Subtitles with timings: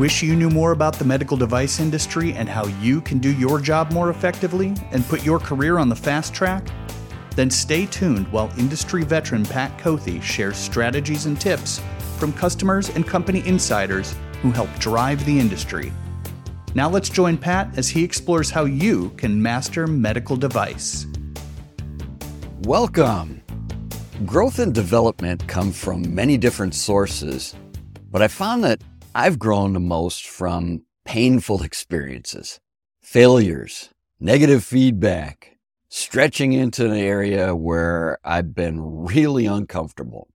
[0.00, 3.60] Wish you knew more about the medical device industry and how you can do your
[3.60, 6.66] job more effectively and put your career on the fast track?
[7.36, 11.82] Then stay tuned while industry veteran Pat Kothe shares strategies and tips
[12.16, 15.92] from customers and company insiders who help drive the industry.
[16.74, 21.06] Now let's join Pat as he explores how you can master medical device.
[22.62, 23.42] Welcome.
[24.24, 27.54] Growth and development come from many different sources,
[28.10, 28.80] but I found that
[29.14, 32.60] I've grown the most from painful experiences,
[33.02, 35.56] failures, negative feedback,
[35.88, 40.28] stretching into an area where I've been really uncomfortable.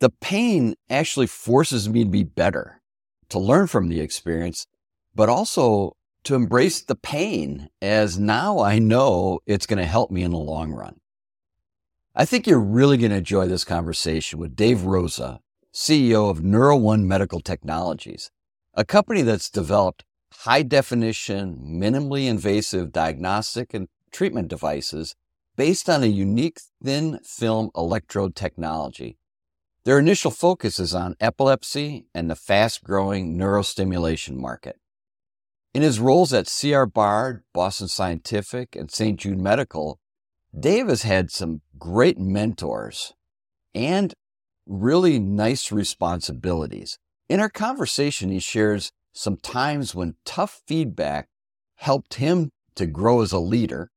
[0.00, 2.82] The pain actually forces me to be better,
[3.30, 4.66] to learn from the experience,
[5.14, 10.22] but also to embrace the pain as now I know it's going to help me
[10.22, 10.96] in the long run.
[12.14, 15.40] I think you're really going to enjoy this conversation with Dave Rosa,
[15.74, 18.30] CEO of NeuroOne Medical Technologies,
[18.74, 25.16] a company that's developed high definition, minimally invasive diagnostic and treatment devices
[25.56, 29.18] based on a unique thin film electrode technology.
[29.84, 34.78] Their initial focus is on epilepsy and the fast growing neurostimulation market.
[35.74, 36.86] In his roles at C.R.
[36.86, 39.18] Bard, Boston Scientific, and St.
[39.18, 39.98] Jude Medical,
[40.58, 43.12] Dave has had some great mentors
[43.74, 44.14] and
[44.66, 46.98] really nice responsibilities.
[47.28, 51.28] In our conversation, he shares some times when tough feedback
[51.76, 53.90] helped him to grow as a leader,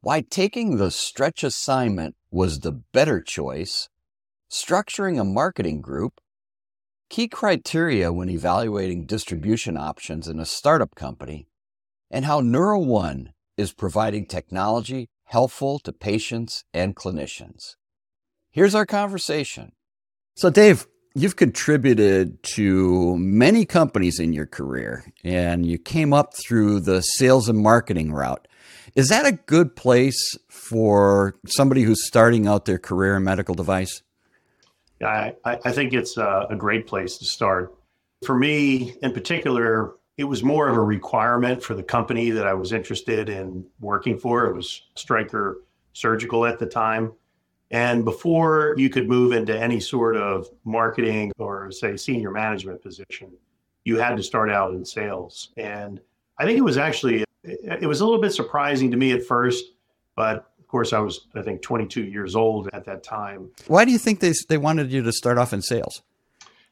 [0.00, 3.88] why taking the stretch assignment was the better choice,
[4.50, 6.20] structuring a marketing group,
[7.08, 11.46] key criteria when evaluating distribution options in a startup company,
[12.10, 17.74] and how NeuroOne is providing technology helpful to patients and clinicians.
[18.50, 19.72] Here's our conversation.
[20.38, 26.80] So, Dave, you've contributed to many companies in your career and you came up through
[26.80, 28.46] the sales and marketing route.
[28.94, 34.02] Is that a good place for somebody who's starting out their career in medical device?
[35.02, 37.74] I, I think it's a, a great place to start.
[38.26, 42.52] For me, in particular, it was more of a requirement for the company that I
[42.52, 44.44] was interested in working for.
[44.44, 45.62] It was Stryker
[45.94, 47.12] Surgical at the time.
[47.70, 53.32] And before you could move into any sort of marketing or, say, senior management position,
[53.84, 55.50] you had to start out in sales.
[55.56, 56.00] And
[56.38, 59.64] I think it was actually, it was a little bit surprising to me at first,
[60.14, 63.50] but of course, I was, I think, 22 years old at that time.
[63.68, 66.02] Why do you think they, they wanted you to start off in sales?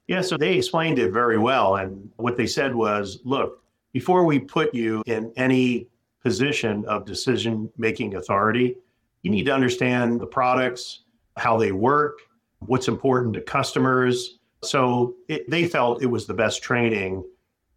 [0.06, 1.76] Yeah, so they explained it very well.
[1.76, 3.62] And what they said was look,
[3.93, 5.87] before we put you in any
[6.22, 8.76] position of decision making authority,
[9.25, 11.01] you need to understand the products,
[11.37, 12.19] how they work,
[12.61, 14.39] what's important to customers.
[14.62, 17.25] So it, they felt it was the best training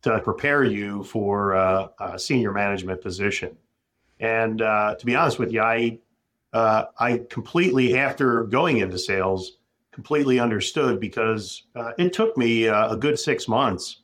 [0.03, 3.58] to prepare you for a senior management position.
[4.19, 6.00] And uh, to be honest with you, I
[6.53, 9.58] uh, I completely after going into sales
[9.91, 14.03] completely understood because uh, it took me uh, a good six months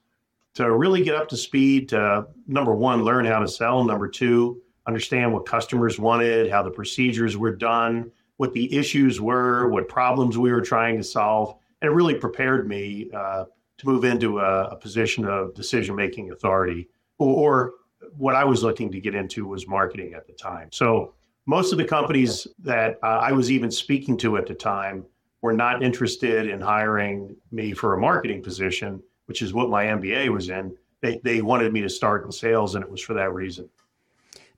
[0.56, 1.90] to really get up to speed.
[1.90, 3.84] To number one, learn how to sell.
[3.84, 9.70] Number two, understand what customers wanted, how the procedures were done, what the issues were,
[9.70, 11.56] what problems we were trying to solve.
[11.82, 13.46] And it really prepared me uh,
[13.78, 16.90] to move into a, a position of decision making authority.
[17.18, 17.74] Or, or,
[18.18, 20.70] what I was looking to get into was marketing at the time.
[20.72, 21.14] So
[21.46, 25.06] most of the companies that uh, I was even speaking to at the time
[25.42, 30.30] were not interested in hiring me for a marketing position, which is what my MBA
[30.30, 30.76] was in.
[31.02, 33.70] They, they wanted me to start in sales, and it was for that reason.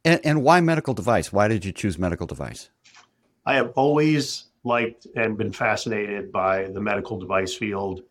[0.05, 1.33] And, and why medical device?
[1.33, 2.69] Why did you choose medical device?
[3.45, 8.03] I have always liked and been fascinated by the medical device field.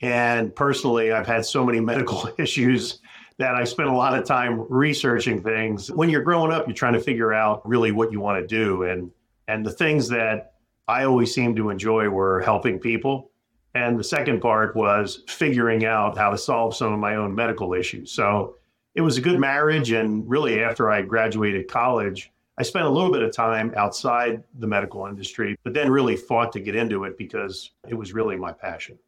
[0.00, 3.00] And personally, I've had so many medical issues
[3.38, 5.90] that I spent a lot of time researching things.
[5.90, 8.82] When you're growing up, you're trying to figure out really what you want to do.
[8.82, 9.10] And
[9.46, 10.52] and the things that
[10.86, 13.30] I always seemed to enjoy were helping people.
[13.74, 17.72] And the second part was figuring out how to solve some of my own medical
[17.72, 18.10] issues.
[18.12, 18.57] So
[18.94, 19.90] it was a good marriage.
[19.90, 24.66] And really, after I graduated college, I spent a little bit of time outside the
[24.66, 28.52] medical industry, but then really fought to get into it because it was really my
[28.52, 28.98] passion.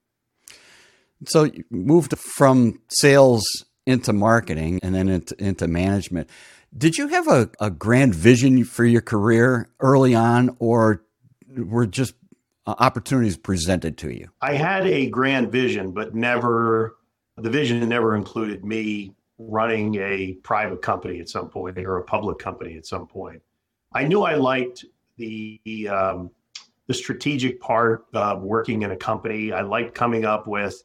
[1.27, 3.45] So you moved from sales
[3.87, 6.31] into marketing and then into, into management.
[6.77, 11.03] Did you have a, a grand vision for your career early on, or
[11.57, 12.15] were just
[12.67, 14.29] uh, opportunities presented to you?
[14.41, 16.97] I had a grand vision, but never,
[17.37, 19.17] the vision never included me
[19.49, 23.41] running a private company at some point or a public company at some point.
[23.93, 24.85] I knew I liked
[25.17, 26.31] the um,
[26.87, 29.53] the strategic part of working in a company.
[29.53, 30.83] I liked coming up with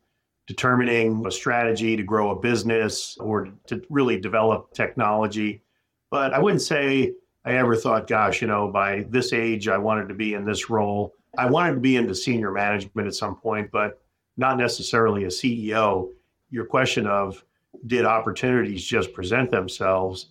[0.48, 5.64] determining a strategy to grow a business or to really develop technology.
[6.12, 7.14] But I wouldn't say
[7.44, 10.70] I ever thought, gosh, you know, by this age, I wanted to be in this
[10.70, 11.14] role.
[11.38, 14.02] I wanted to be into senior management at some point, but
[14.38, 16.10] not necessarily a CEO.
[16.52, 17.44] Your question of
[17.88, 20.28] did opportunities just present themselves?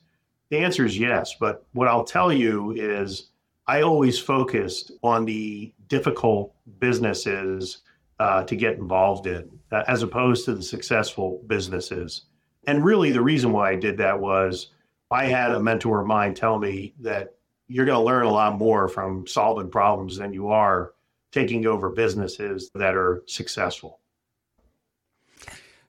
[0.51, 1.35] The answer is yes.
[1.39, 3.31] But what I'll tell you is
[3.67, 7.79] I always focused on the difficult businesses
[8.21, 12.23] uh, to get involved in, uh, as opposed to the successful businesses.
[12.67, 14.69] And really, the reason why I did that was
[15.11, 17.35] I had a mentor of mine tell me that
[17.69, 20.93] you're going to learn a lot more from solving problems than you are
[21.33, 24.01] taking over businesses that are successful.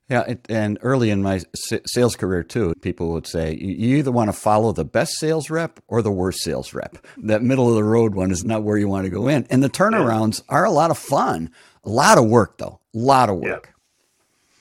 [0.10, 4.28] Yeah, it, and early in my sales career too, people would say you either want
[4.30, 6.98] to follow the best sales rep or the worst sales rep.
[7.18, 9.48] That middle of the road one is not where you want to go in.
[9.50, 10.57] And the turnarounds yeah.
[10.57, 11.50] are a lot of fun,
[11.84, 13.74] a lot of work though, a lot of work.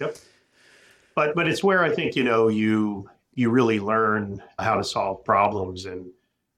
[0.00, 0.06] Yeah.
[0.06, 0.16] Yep.
[1.14, 5.24] But but it's where I think you know you you really learn how to solve
[5.24, 6.06] problems and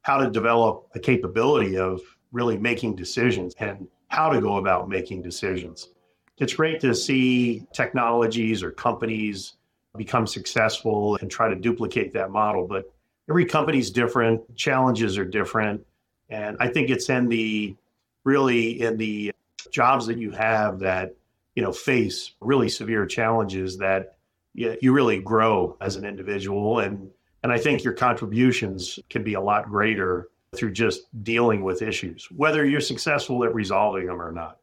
[0.02, 2.00] how to develop a capability of
[2.30, 5.88] really making decisions and how to go about making decisions
[6.38, 9.54] it's great to see technologies or companies
[9.96, 12.66] become successful and try to duplicate that model.
[12.66, 12.92] But
[13.28, 15.86] every company's different, challenges are different.
[16.28, 17.74] And I think it's in the
[18.24, 19.32] really in the
[19.70, 21.14] jobs that you have that
[21.54, 24.16] you know face really severe challenges that
[24.54, 27.10] you, you really grow as an individual and
[27.42, 32.28] and I think your contributions can be a lot greater through just dealing with issues,
[32.34, 34.58] whether you're successful at resolving them or not.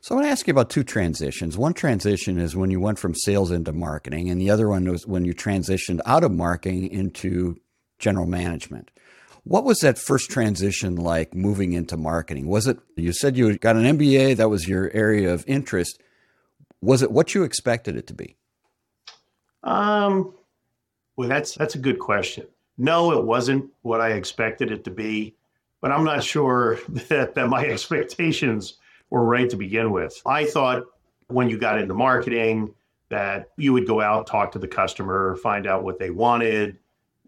[0.00, 1.58] So I want to ask you about two transitions.
[1.58, 5.06] One transition is when you went from sales into marketing, and the other one was
[5.06, 7.60] when you transitioned out of marketing into
[7.98, 8.90] general management.
[9.44, 12.48] What was that first transition like moving into marketing?
[12.48, 16.00] Was it, you said you got an MBA, that was your area of interest.
[16.80, 18.36] Was it what you expected it to be?
[19.62, 20.34] Um,
[21.16, 22.46] well, that's, that's a good question.
[22.76, 25.34] No, it wasn't what I expected it to be,
[25.80, 26.78] but I'm not sure
[27.08, 28.77] that, that my expectations
[29.10, 30.20] were right to begin with.
[30.26, 30.84] I thought
[31.28, 32.74] when you got into marketing
[33.10, 36.78] that you would go out, talk to the customer, find out what they wanted,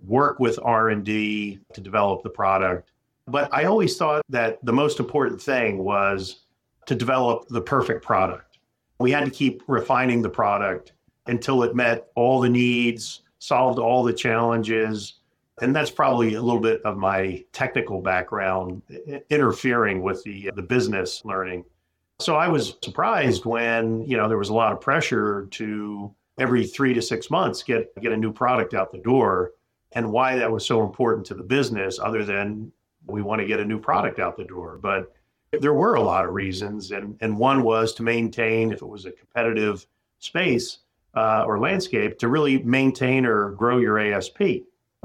[0.07, 2.93] work with R&D to develop the product.
[3.27, 6.41] But I always thought that the most important thing was
[6.87, 8.59] to develop the perfect product.
[8.99, 10.93] We had to keep refining the product
[11.27, 15.20] until it met all the needs, solved all the challenges.
[15.61, 18.83] And that's probably a little bit of my technical background
[19.29, 21.65] interfering with the, the business learning.
[22.19, 26.67] So I was surprised when, you know, there was a lot of pressure to every
[26.67, 29.53] three to six months get get a new product out the door
[29.93, 32.73] and why that was so important to the business other than
[33.07, 34.79] we want to get a new product out the door.
[34.81, 35.13] But
[35.61, 39.05] there were a lot of reasons and, and one was to maintain if it was
[39.05, 39.87] a competitive
[40.19, 40.79] space
[41.15, 44.41] uh, or landscape to really maintain or grow your ASP.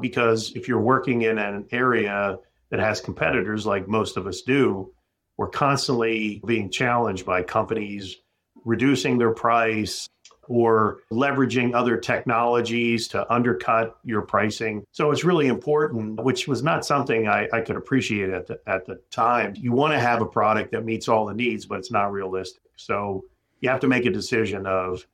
[0.01, 2.39] Because if you're working in an area
[2.69, 4.92] that has competitors like most of us do,
[5.38, 8.18] we're constantly being challenged by companies
[8.63, 10.09] reducing their price
[10.47, 14.83] or leveraging other technologies to undercut your pricing.
[14.92, 18.86] So it's really important, which was not something I, I could appreciate at the, at
[18.86, 19.56] the time.
[19.57, 22.61] You want to have a product that meets all the needs, but it's not realistic.
[22.75, 23.25] So
[23.59, 25.07] you have to make a decision of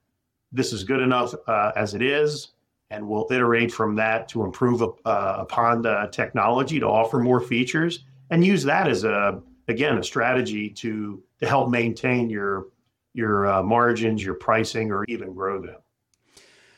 [0.51, 2.49] this is good enough uh, as it is,
[2.91, 8.03] and we'll iterate from that to improve uh, upon the technology to offer more features
[8.29, 12.67] and use that as a again a strategy to to help maintain your
[13.13, 15.77] your uh, margins, your pricing, or even grow them.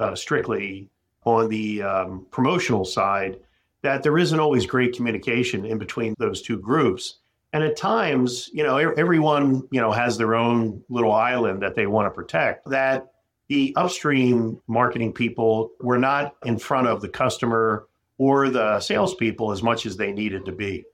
[0.00, 0.90] uh, strictly
[1.24, 3.38] on the um, promotional side,
[3.82, 7.18] that there isn't always great communication in between those two groups.
[7.52, 11.86] And at times, you know, everyone, you know, has their own little island that they
[11.86, 12.68] want to protect.
[12.68, 13.12] That
[13.48, 17.86] the upstream marketing people were not in front of the customer
[18.18, 20.84] or the salespeople as much as they needed to be.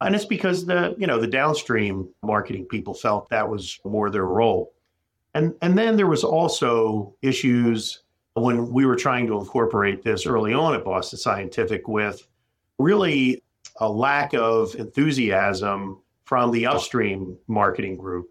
[0.00, 4.26] And it's because the, you know, the downstream marketing people felt that was more their
[4.26, 4.72] role.
[5.34, 8.02] And and then there was also issues
[8.34, 12.26] when we were trying to incorporate this early on at Boston Scientific with
[12.78, 13.42] really
[13.80, 18.30] a lack of enthusiasm from the upstream marketing group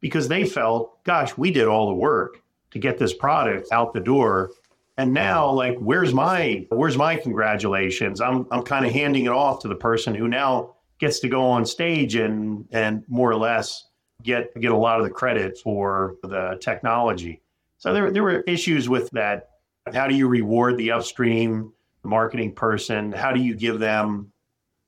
[0.00, 4.00] because they felt, gosh, we did all the work to get this product out the
[4.00, 4.50] door.
[4.98, 8.20] And now, like, where's my where's my congratulations?
[8.20, 11.44] I'm I'm kind of handing it off to the person who now gets to go
[11.44, 13.88] on stage and and more or less
[14.22, 17.40] get get a lot of the credit for the technology.
[17.78, 19.50] So there there were issues with that.
[19.94, 21.72] How do you reward the upstream
[22.02, 23.12] marketing person?
[23.12, 24.32] How do you give them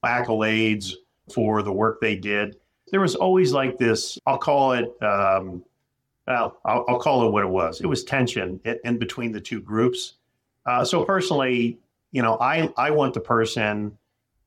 [0.05, 0.95] accolades
[1.33, 2.57] for the work they did?
[2.91, 4.19] There was always like this.
[4.27, 4.91] I'll call it.
[5.03, 5.63] Um,
[6.27, 7.81] well, I'll, I'll, call it what it was.
[7.81, 10.15] It was tension in, in between the two groups.
[10.67, 11.79] Uh, so personally,
[12.13, 13.97] you know, I I want the person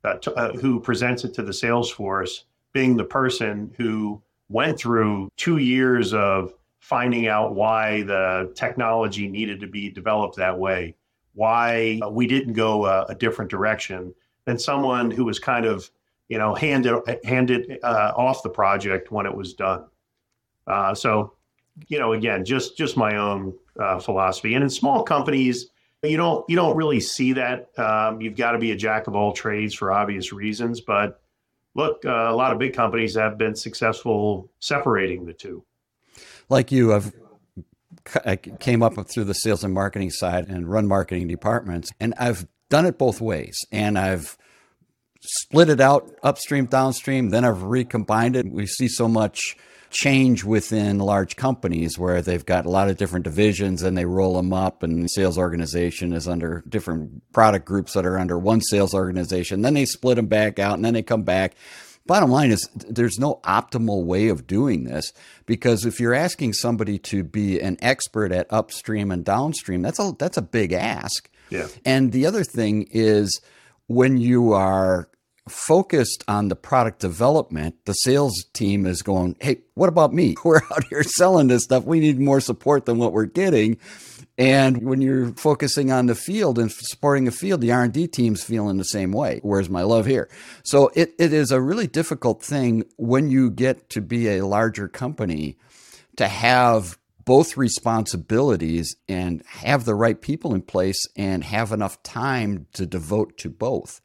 [0.04, 5.30] uh, uh, who presents it to the sales force, being the person who went through
[5.38, 10.96] two years of finding out why the technology needed to be developed that way,
[11.34, 14.14] why we didn't go a, a different direction
[14.46, 15.90] than someone who was kind of,
[16.28, 19.86] you know, handed handed uh, off the project when it was done.
[20.68, 21.34] Uh, so,
[21.88, 24.56] you know, again, just just my own uh, philosophy.
[24.56, 25.71] And in small companies,
[26.04, 27.70] you don't you don't really see that.
[27.78, 30.82] Um, you've got to be a jack of all trades for obvious reasons.
[30.82, 31.22] But
[31.76, 35.64] look, uh, a lot of big companies have been successful separating the two.
[36.50, 37.14] Like you, I've
[38.26, 42.48] I came up through the sales and marketing side and run marketing departments, and I've
[42.70, 43.58] done it both ways.
[43.72, 44.38] And I've
[45.22, 47.30] split it out upstream, downstream.
[47.30, 48.52] Then I've recombined it.
[48.52, 49.56] We see so much
[49.92, 54.36] change within large companies where they've got a lot of different divisions and they roll
[54.36, 58.62] them up and the sales organization is under different product groups that are under one
[58.62, 59.62] sales organization.
[59.62, 61.56] Then they split them back out and then they come back.
[62.08, 65.14] Bottom line is there's no optimal way of doing this
[65.46, 70.14] because if you're asking somebody to be an expert at upstream and downstream that's a
[70.18, 71.30] that's a big ask.
[71.50, 71.68] Yeah.
[71.86, 73.40] And the other thing is
[73.88, 75.10] when you are
[75.50, 80.36] focused on the product development, the sales team is going, Hey, what about me?
[80.44, 81.86] We're out here selling this stuff.
[81.86, 83.78] We need more support than what we're getting.
[84.38, 88.78] And when you're focusing on the field and supporting the field, the R&D team's feeling
[88.78, 89.40] the same way.
[89.44, 90.30] Where's my love here?
[90.64, 94.88] So it, it is a really difficult thing when you get to be a larger
[94.88, 95.58] company
[96.16, 102.66] to have both responsibilities and have the right people in place and have enough time
[102.74, 104.02] to devote to both.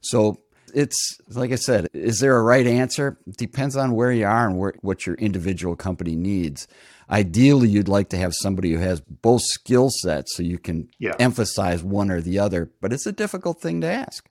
[0.00, 0.42] So
[0.74, 3.18] it's like I said, is there a right answer?
[3.36, 6.68] Depends on where you are and where, what your individual company needs.
[7.10, 11.14] Ideally, you'd like to have somebody who has both skill sets so you can yeah.
[11.18, 14.28] emphasize one or the other, but it's a difficult thing to ask.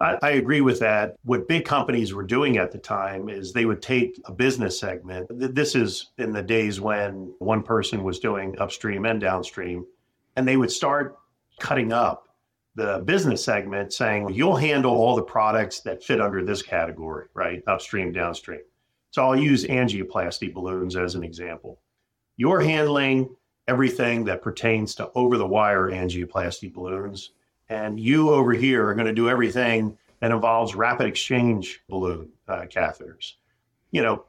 [0.00, 1.14] I, I agree with that.
[1.24, 5.28] What big companies were doing at the time is they would take a business segment.
[5.30, 9.86] This is in the days when one person was doing upstream and downstream,
[10.36, 11.16] and they would start
[11.60, 12.28] cutting up
[12.74, 17.62] the business segment saying you'll handle all the products that fit under this category, right?
[17.66, 18.60] Upstream, downstream.
[19.10, 21.80] So I'll use angioplasty balloons as an example.
[22.36, 23.34] You're handling
[23.68, 27.32] everything that pertains to over the wire angioplasty balloons.
[27.68, 32.62] And you over here are going to do everything that involves rapid exchange balloon uh,
[32.62, 33.34] catheters.
[33.90, 34.24] You know,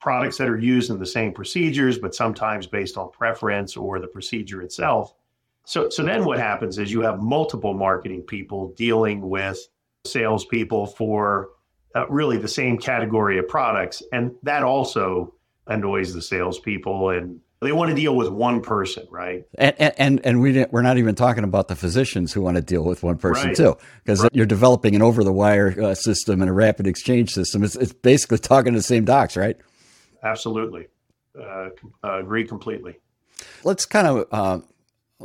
[0.00, 4.06] products that are used in the same procedures, but sometimes based on preference or the
[4.06, 5.14] procedure itself
[5.66, 9.58] so, so then what happens is you have multiple marketing people dealing with
[10.06, 11.50] salespeople for
[11.94, 15.34] uh, really the same category of products, and that also
[15.66, 19.44] annoys the salespeople and They want to deal with one person, right?
[19.56, 22.84] And and and we we're not even talking about the physicians who want to deal
[22.84, 23.56] with one person right.
[23.56, 24.30] too, because right.
[24.34, 27.64] you're developing an over the wire uh, system and a rapid exchange system.
[27.64, 29.56] It's, it's basically talking to the same docs, right?
[30.22, 30.88] Absolutely,
[31.34, 31.70] uh,
[32.04, 32.98] agree completely.
[33.64, 34.58] Let's kind of uh,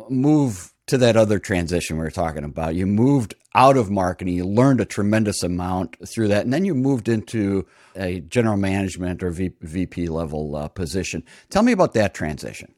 [0.09, 2.75] move to that other transition we were talking about.
[2.75, 6.73] You moved out of marketing, you learned a tremendous amount through that, and then you
[6.73, 11.23] moved into a general management or VP level uh, position.
[11.49, 12.73] Tell me about that transition.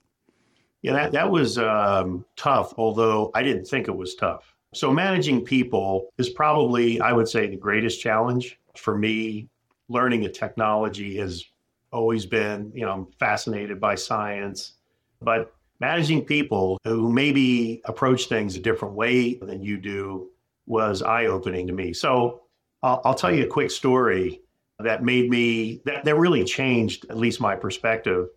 [0.82, 4.54] Yeah, that, that was um, tough, although I didn't think it was tough.
[4.74, 9.50] So, managing people is probably, I would say, the greatest challenge for me.
[9.88, 11.44] Learning a technology has
[11.92, 14.74] always been, you know, I'm fascinated by science,
[15.22, 15.54] but
[15.84, 20.30] managing people who maybe approach things a different way than you do
[20.66, 21.92] was eye opening to me.
[21.92, 22.44] So
[22.82, 24.40] I'll, I'll, tell you a quick story
[24.80, 28.30] that made me, that, that really changed at least my perspective.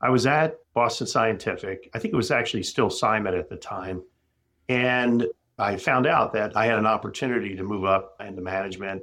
[0.00, 1.88] I was at Boston Scientific.
[1.94, 4.02] I think it was actually still SciMed at the time.
[4.68, 9.02] And I found out that I had an opportunity to move up into management.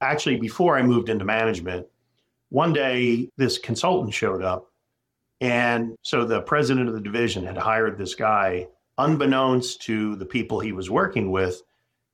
[0.00, 1.86] Actually, before I moved into management,
[2.48, 4.69] one day this consultant showed up
[5.40, 8.68] and so the president of the division had hired this guy,
[8.98, 11.62] unbeknownst to the people he was working with.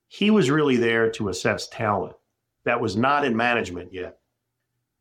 [0.08, 2.14] He was really there to assess talent
[2.64, 4.18] that was not in management yet.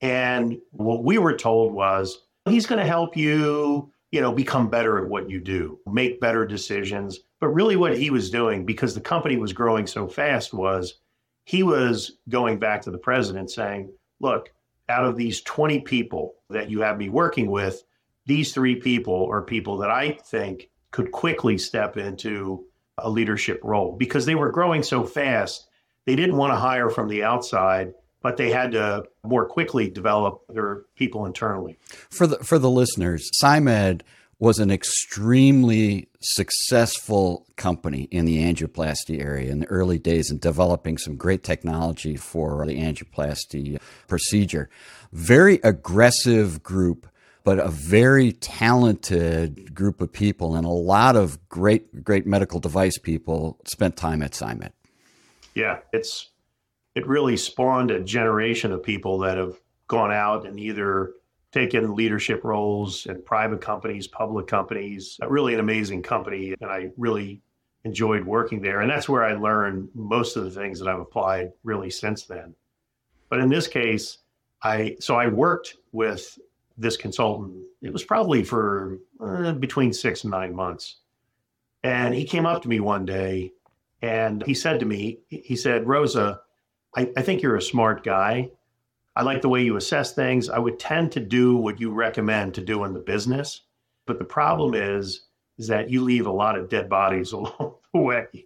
[0.01, 4.97] And what we were told was he's going to help you, you know, become better
[4.97, 7.19] at what you do, make better decisions.
[7.39, 10.95] But really, what he was doing, because the company was growing so fast, was
[11.45, 14.51] he was going back to the president saying, look,
[14.89, 17.83] out of these 20 people that you have me working with,
[18.25, 22.65] these three people are people that I think could quickly step into
[22.97, 25.67] a leadership role because they were growing so fast.
[26.05, 30.41] They didn't want to hire from the outside, but they had to more quickly develop
[30.49, 31.77] their people internally.
[32.09, 34.01] For the for the listeners, SciMed
[34.39, 40.97] was an extremely successful company in the angioplasty area in the early days in developing
[40.97, 44.69] some great technology for the angioplasty procedure.
[45.13, 47.07] Very aggressive group
[47.45, 52.97] but a very talented group of people and a lot of great, great medical device
[52.97, 54.71] people spent time at SciMed.
[55.53, 56.31] Yeah, it's
[56.95, 61.13] it really spawned a generation of people that have gone out and either
[61.51, 65.17] taken leadership roles in private companies, public companies.
[65.25, 67.41] Really, an amazing company, and I really
[67.83, 68.81] enjoyed working there.
[68.81, 72.55] And that's where I learned most of the things that I've applied really since then.
[73.29, 74.17] But in this case,
[74.63, 76.39] I so I worked with
[76.77, 77.53] this consultant.
[77.81, 80.97] It was probably for uh, between six and nine months.
[81.83, 83.51] And he came up to me one day
[84.01, 86.41] and he said to me, he said, Rosa,
[86.95, 88.49] I, I think you're a smart guy.
[89.15, 90.49] I like the way you assess things.
[90.49, 93.61] I would tend to do what you recommend to do in the business.
[94.05, 95.21] But the problem is,
[95.57, 98.45] is that you leave a lot of dead bodies along the way.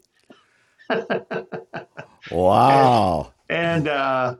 [2.31, 3.33] wow.
[3.49, 4.35] And, and uh,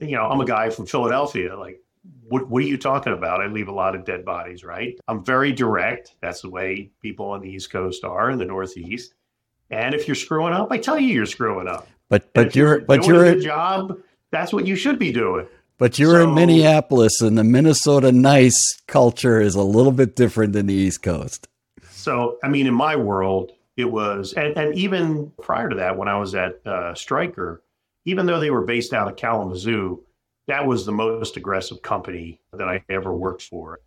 [0.00, 1.56] you know, I'm a guy from Philadelphia.
[1.56, 1.80] Like
[2.28, 3.40] what, what are you talking about?
[3.40, 4.98] I leave a lot of dead bodies, right?
[5.08, 6.16] I'm very direct.
[6.20, 9.14] That's the way people on the East Coast are in the Northeast.
[9.70, 11.88] And if you're screwing up, I tell you you're screwing up.
[12.08, 13.98] But but you're, you're but you're a job.
[14.30, 15.46] That's what you should be doing.
[15.78, 20.52] But you're so, in Minneapolis, and the Minnesota nice culture is a little bit different
[20.52, 21.48] than the East Coast.
[21.90, 26.06] So, I mean, in my world, it was, and, and even prior to that, when
[26.06, 27.62] I was at uh, Stryker,
[28.04, 30.04] even though they were based out of Kalamazoo,
[30.46, 33.80] that was the most aggressive company that I ever worked for.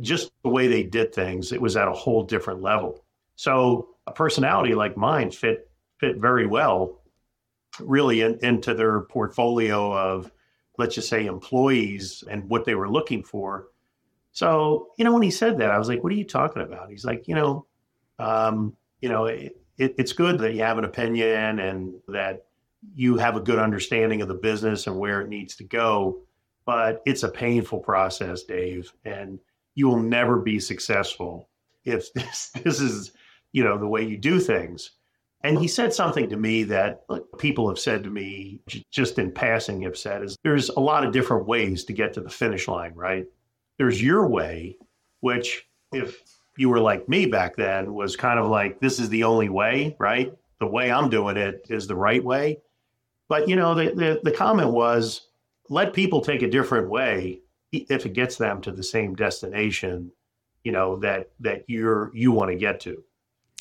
[0.00, 3.04] Just the way they did things, it was at a whole different level.
[3.36, 7.00] So a personality like mine fit fit very well,
[7.80, 10.30] really in, into their portfolio of,
[10.76, 13.68] let's just say, employees and what they were looking for.
[14.32, 16.90] So you know, when he said that, I was like, "What are you talking about?"
[16.90, 17.66] He's like, "You know,
[18.18, 22.47] um, you know, it, it, it's good that you have an opinion and that
[22.94, 26.20] you have a good understanding of the business and where it needs to go.
[26.64, 29.38] But it's a painful process, Dave, and
[29.74, 31.48] you will never be successful
[31.84, 33.12] if this, this is,
[33.52, 34.92] you know, the way you do things.
[35.42, 37.04] And he said something to me that
[37.38, 41.12] people have said to me, just in passing, have said is there's a lot of
[41.12, 43.24] different ways to get to the finish line, right?
[43.78, 44.76] There's your way,
[45.20, 46.22] which if
[46.56, 49.94] you were like me back then was kind of like, this is the only way,
[50.00, 50.32] right?
[50.58, 52.58] The way I'm doing it is the right way.
[53.28, 55.28] But you know, the, the, the comment was
[55.68, 57.40] let people take a different way
[57.72, 60.10] if it gets them to the same destination,
[60.64, 63.04] you know, that that you're you want to get to.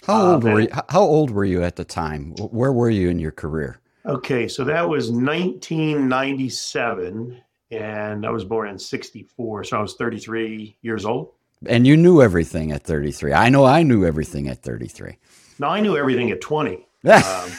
[0.05, 0.69] How old um, were you?
[0.71, 2.31] How old were you at the time?
[2.37, 3.81] Where were you in your career?
[4.05, 10.77] Okay, so that was 1997, and I was born in '64, so I was 33
[10.81, 11.33] years old.
[11.65, 13.33] And you knew everything at 33.
[13.33, 15.17] I know I knew everything at 33.
[15.59, 16.75] No, I knew everything at 20.
[17.05, 17.51] um,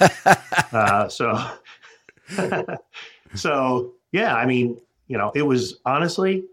[0.72, 1.38] uh, so,
[3.34, 6.44] so yeah, I mean, you know, it was honestly,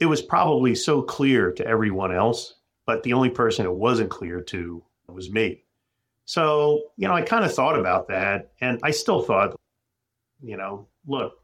[0.00, 2.54] it was probably so clear to everyone else,
[2.86, 5.62] but the only person it wasn't clear to was me.
[6.24, 9.54] So, you know, I kind of thought about that and I still thought,
[10.42, 11.38] you know, look,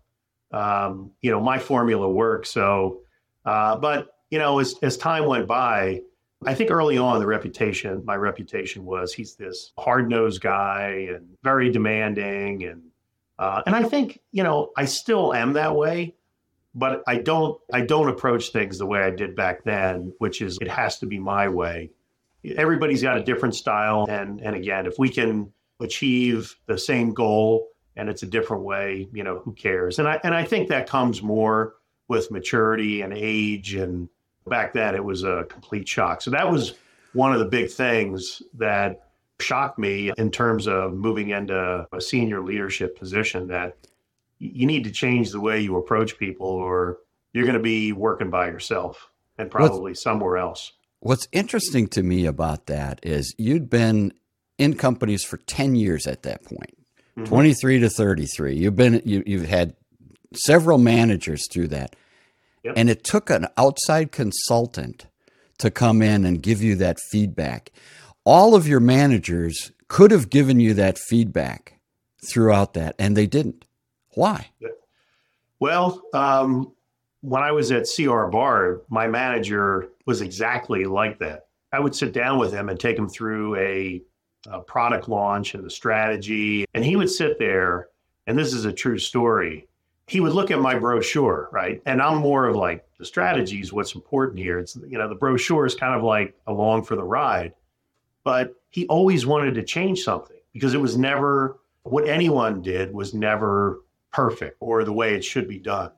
[0.53, 2.50] um, you know, my formula works.
[2.50, 3.00] So,
[3.44, 6.00] uh, but, you know, as, as time went by,
[6.46, 11.37] I think early on the reputation, my reputation was he's this hard nosed guy and
[11.42, 12.64] very demanding.
[12.64, 12.89] And,
[13.40, 16.14] uh, and I think, you know, I still am that way,
[16.74, 20.59] but I don't, I don't approach things the way I did back then, which is
[20.61, 21.90] it has to be my way
[22.57, 24.07] everybody's got a different style.
[24.09, 29.09] And, and again, if we can achieve the same goal and it's a different way,
[29.12, 29.98] you know, who cares?
[29.98, 31.74] And I, and I think that comes more
[32.09, 33.74] with maturity and age.
[33.74, 34.09] And
[34.46, 36.22] back then it was a complete shock.
[36.22, 36.74] So that was
[37.12, 39.09] one of the big things that
[39.40, 43.76] shocked me in terms of moving into a senior leadership position that
[44.38, 46.98] you need to change the way you approach people or
[47.33, 50.72] you're going to be working by yourself and probably What's, somewhere else.
[51.00, 54.12] What's interesting to me about that is you'd been
[54.59, 56.76] in companies for 10 years at that point,
[57.16, 57.24] mm-hmm.
[57.24, 58.57] 23 to 33.
[58.57, 59.74] You've been, you, you've had
[60.35, 61.96] several managers through that.
[62.62, 62.74] Yep.
[62.76, 65.07] And it took an outside consultant
[65.59, 67.72] to come in and give you that feedback.
[68.25, 71.81] All of your managers could have given you that feedback
[72.31, 73.65] throughout that, and they didn't.
[74.15, 74.51] Why?
[75.59, 76.73] Well, um,
[77.23, 81.47] when I was at CR Bard, my manager was exactly like that.
[81.73, 84.03] I would sit down with him and take him through a,
[84.49, 86.65] a, product launch and the strategy.
[86.75, 87.89] And he would sit there,
[88.27, 89.69] and this is a true story.
[90.09, 91.81] He would look at my brochure, right?
[91.87, 94.59] And I'm more of like, the strategy is what's important here.
[94.59, 97.55] It's, you know, the brochure is kind of like along for the ride.
[98.25, 103.15] But he always wanted to change something because it was never, what anyone did was
[103.15, 103.81] never
[104.13, 105.93] perfect or the way it should be done.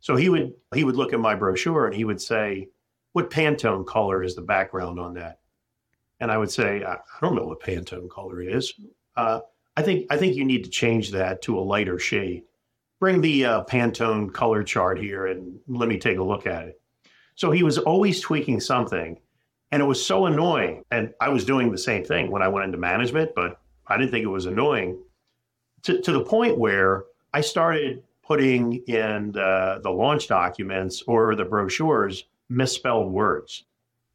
[0.00, 2.68] So he would he would look at my brochure and he would say,
[3.12, 5.40] "What Pantone color is the background on that?"
[6.20, 8.72] And I would say, "I, I don't know what Pantone color is.
[9.16, 9.40] Uh,
[9.76, 12.44] I think I think you need to change that to a lighter shade.
[13.00, 16.80] Bring the uh, Pantone color chart here and let me take a look at it."
[17.34, 19.18] So he was always tweaking something,
[19.76, 20.82] and it was so annoying.
[20.90, 24.10] And I was doing the same thing when I went into management, but I didn't
[24.10, 24.98] think it was annoying
[25.82, 31.44] to, to the point where I started putting in the, the launch documents or the
[31.44, 33.64] brochures misspelled words.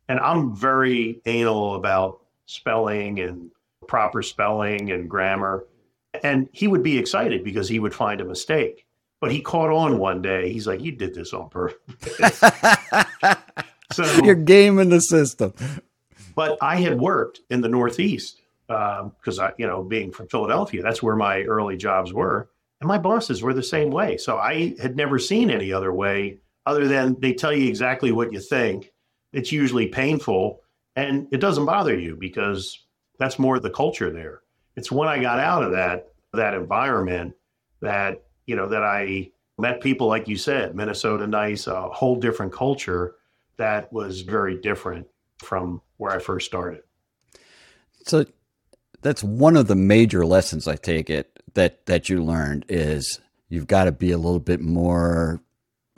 [0.10, 3.52] And I'm very anal about spelling and
[3.88, 5.68] proper spelling and grammar.
[6.24, 8.88] And he would be excited because he would find a mistake.
[9.20, 10.52] But he caught on one day.
[10.52, 12.42] He's like, You did this on purpose.
[13.92, 15.54] so you're gaming the system.
[16.36, 20.82] But I had worked in the Northeast because um, I, you know, being from Philadelphia,
[20.82, 22.50] that's where my early jobs were.
[22.80, 24.18] And my bosses were the same way.
[24.18, 28.34] So I had never seen any other way other than they tell you exactly what
[28.34, 28.92] you think.
[29.34, 30.62] It's usually painful
[30.96, 32.86] and it doesn't bother you because
[33.20, 34.42] that's more the culture there.
[34.76, 37.34] It's when I got out of that that environment
[37.82, 42.54] that, you know, that I met people like you said, Minnesota nice, a whole different
[42.54, 43.16] culture
[43.58, 45.08] that was very different
[45.40, 46.82] from where I first started.
[48.06, 48.26] So
[49.02, 53.68] that's one of the major lessons I take it that that you learned is you've
[53.68, 55.42] got to be a little bit more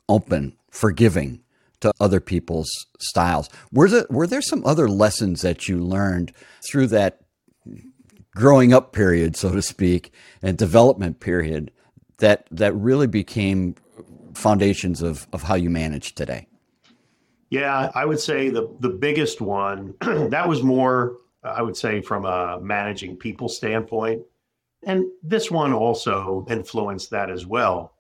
[0.10, 1.42] open, forgiving
[1.82, 3.50] to other people's styles.
[3.72, 6.34] Were there were there some other lessons that you learned
[6.66, 7.22] through that
[8.36, 10.12] growing up period, so to speak,
[10.42, 11.72] and development period
[12.18, 13.76] that that really became
[14.34, 16.48] foundations of of how you manage today?
[17.54, 22.26] Yeah, I would say the the biggest one that was more I would say from
[22.26, 24.24] a managing people standpoint
[24.82, 27.94] and this one also influenced that as well.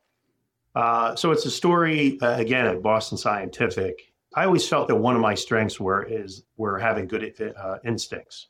[0.73, 4.11] Uh, so it's a story uh, again at Boston Scientific.
[4.33, 8.47] I always felt that one of my strengths were is were having good uh, instincts.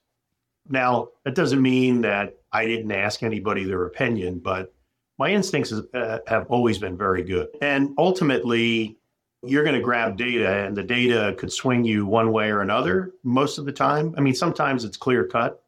[0.69, 4.73] Now that doesn't mean that I didn't ask anybody their opinion, but
[5.17, 7.49] my instincts is, uh, have always been very good.
[7.61, 8.99] And ultimately,
[9.45, 13.13] you're going to grab data, and the data could swing you one way or another
[13.23, 14.13] most of the time.
[14.17, 15.63] I mean, sometimes it's clear cut,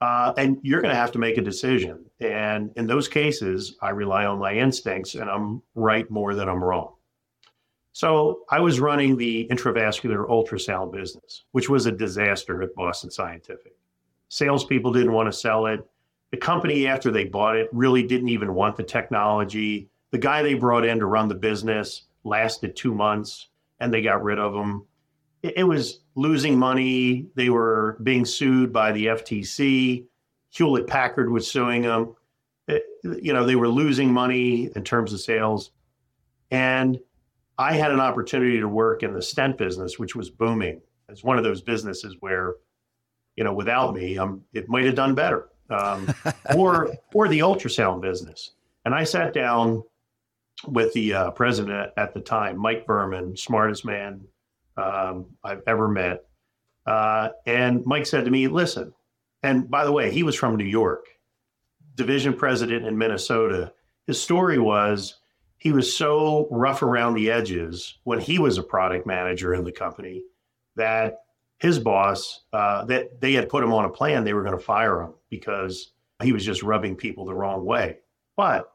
[0.00, 2.04] uh, and you're going to have to make a decision.
[2.20, 6.62] And in those cases, I rely on my instincts and I'm right more than I'm
[6.62, 6.94] wrong.
[7.92, 13.72] So I was running the intravascular ultrasound business, which was a disaster at Boston Scientific.
[14.28, 15.80] Salespeople didn't want to sell it.
[16.30, 19.88] The company, after they bought it, really didn't even want the technology.
[20.10, 23.48] The guy they brought in to run the business lasted two months
[23.80, 24.86] and they got rid of him.
[25.42, 27.26] It, was losing money.
[27.36, 30.06] They were being sued by the FTC.
[30.50, 32.16] Hewlett Packard was suing them.
[32.66, 32.82] It,
[33.22, 35.70] you know, they were losing money in terms of sales.
[36.50, 36.98] And
[37.56, 40.80] I had an opportunity to work in the stent business, which was booming.
[41.08, 42.54] It's one of those businesses where,
[43.36, 45.48] you know, without me, um, it might have done better.
[45.70, 46.12] Um,
[46.56, 48.52] or or the ultrasound business.
[48.84, 49.82] And I sat down
[50.66, 54.22] with the uh, president at the time, Mike Berman, smartest man
[54.76, 56.24] um, I've ever met.
[56.86, 58.92] Uh, and Mike said to me, "Listen."
[59.42, 61.06] And by the way, he was from New York,
[61.94, 63.72] division president in Minnesota.
[64.06, 65.18] His story was
[65.58, 69.72] he was so rough around the edges when he was a product manager in the
[69.72, 70.22] company
[70.76, 71.18] that
[71.58, 74.64] his boss uh, that they had put him on a plan they were going to
[74.64, 75.92] fire him because
[76.22, 77.98] he was just rubbing people the wrong way
[78.36, 78.72] but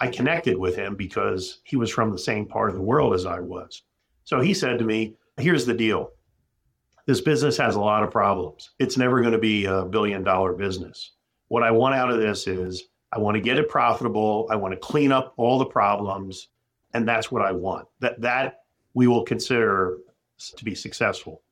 [0.00, 3.26] i connected with him because he was from the same part of the world as
[3.26, 3.82] i was
[4.24, 6.10] so he said to me here's the deal
[7.06, 10.52] this business has a lot of problems it's never going to be a billion dollar
[10.52, 11.12] business
[11.48, 14.46] what i want out of this is I want to get it profitable.
[14.50, 16.48] I want to clean up all the problems.
[16.94, 17.86] And that's what I want.
[18.00, 18.60] That that
[18.94, 19.98] we will consider
[20.56, 21.42] to be successful.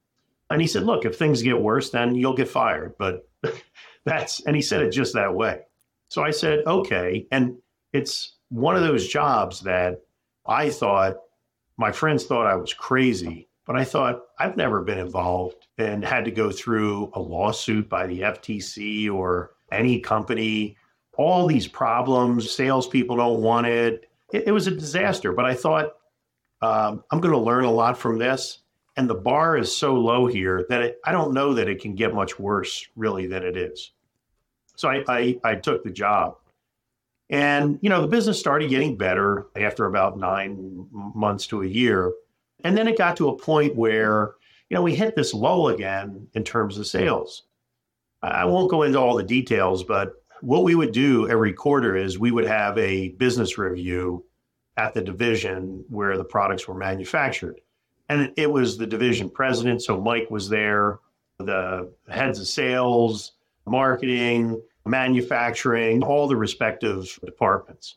[0.50, 2.94] And he said, look, if things get worse, then you'll get fired.
[2.98, 3.28] But
[4.04, 5.62] that's and he said it just that way.
[6.08, 7.26] So I said, okay.
[7.30, 7.56] And
[7.92, 10.02] it's one of those jobs that
[10.46, 11.16] I thought
[11.76, 16.24] my friends thought I was crazy, but I thought I've never been involved and had
[16.24, 20.76] to go through a lawsuit by the FTC or any company
[21.16, 22.50] all these problems.
[22.50, 24.08] Salespeople don't want it.
[24.32, 25.32] It, it was a disaster.
[25.32, 25.92] But I thought
[26.62, 28.58] um, I'm going to learn a lot from this.
[28.98, 31.94] And the bar is so low here that it, I don't know that it can
[31.94, 33.92] get much worse, really, than it is.
[34.76, 36.36] So I, I, I took the job.
[37.28, 42.12] And, you know, the business started getting better after about nine months to a year.
[42.62, 44.34] And then it got to a point where,
[44.70, 47.42] you know, we hit this lull again in terms of sales.
[48.22, 52.18] I won't go into all the details, but what we would do every quarter is
[52.18, 54.24] we would have a business review
[54.76, 57.60] at the division where the products were manufactured.
[58.08, 59.82] And it was the division president.
[59.82, 61.00] So Mike was there,
[61.38, 63.32] the heads of sales,
[63.66, 67.96] marketing, manufacturing, all the respective departments.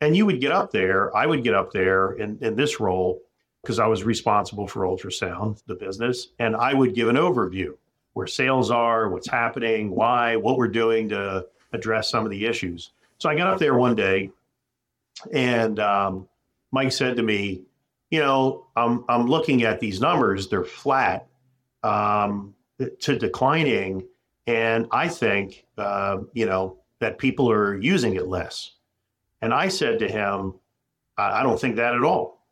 [0.00, 3.20] And you would get up there, I would get up there in, in this role
[3.62, 7.74] because I was responsible for ultrasound, the business, and I would give an overview
[8.12, 12.90] where sales are, what's happening, why, what we're doing to address some of the issues.
[13.18, 14.30] So I got up there one day,
[15.32, 16.28] and um,
[16.70, 17.62] Mike said to me,
[18.10, 21.26] "You know, I'm I'm looking at these numbers; they're flat
[21.82, 22.54] um,
[23.00, 24.06] to declining,
[24.46, 28.72] and I think uh, you know that people are using it less."
[29.40, 30.54] And I said to him,
[31.16, 32.46] "I, I don't think that at all.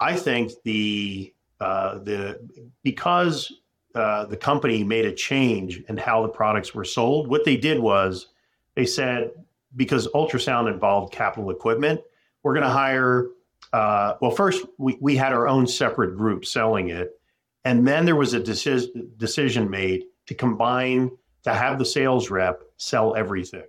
[0.00, 2.40] I think the uh, the
[2.82, 3.52] because."
[3.96, 7.28] Uh, the company made a change in how the products were sold.
[7.28, 8.26] What they did was
[8.74, 9.30] they said
[9.76, 12.00] because ultrasound involved capital equipment,
[12.42, 13.28] we're going to hire.
[13.72, 17.18] Uh, well, first we, we had our own separate group selling it,
[17.64, 21.10] and then there was a deci- decision made to combine
[21.44, 23.64] to have the sales rep sell everything.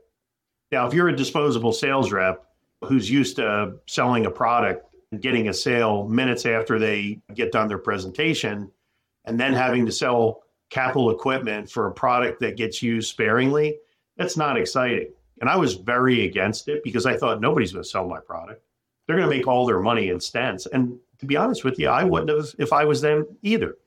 [0.72, 2.44] Now, if you're a disposable sales rep
[2.84, 7.68] who's used to selling a product and getting a sale minutes after they get done
[7.68, 8.72] their presentation,
[9.26, 13.78] and then having to sell capital equipment for a product that gets used sparingly,
[14.18, 15.12] that's not exciting.
[15.42, 18.64] And I was very against it because I thought nobody's going to sell my product.
[19.06, 20.68] They're going to make all their money in stents.
[20.72, 23.78] And to be honest with you, I wouldn't have if I was them either.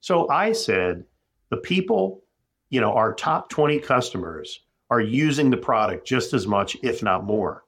[0.00, 1.04] So I said,
[1.50, 2.23] the people,
[2.70, 7.24] you know, our top 20 customers are using the product just as much, if not
[7.24, 7.64] more.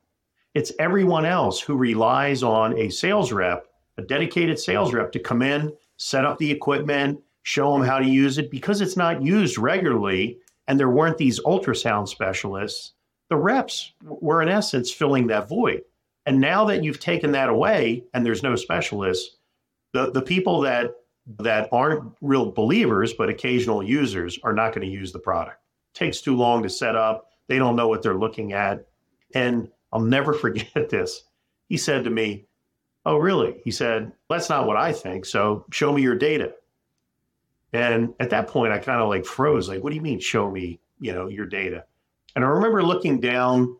[0.55, 3.67] It's everyone else who relies on a sales rep,
[3.99, 8.07] a dedicated sales rep to come in, set up the equipment, show them how to
[8.07, 12.93] use it because it's not used regularly and there weren't these ultrasound specialists,
[13.29, 15.83] the reps were in essence filling that void.
[16.27, 19.37] And now that you've taken that away and there's no specialists,
[19.93, 20.95] the, the people that
[21.39, 25.61] that aren't real believers but occasional users are not going to use the product.
[25.95, 27.31] It takes too long to set up.
[27.49, 28.87] They don't know what they're looking at.
[29.35, 31.25] And I'll never forget this.
[31.69, 32.47] He said to me,
[33.05, 33.61] Oh, really?
[33.65, 35.27] He said, That's not what I think.
[35.27, 36.55] So show me your data.
[37.73, 39.69] And at that point, I kind of like froze.
[39.69, 41.85] Like, what do you mean, show me, you know, your data?
[42.35, 43.77] And I remember looking down.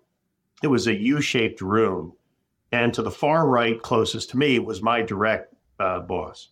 [0.63, 2.15] It was a U-shaped room,
[2.73, 6.49] and to the far right, closest to me, was my direct uh, boss.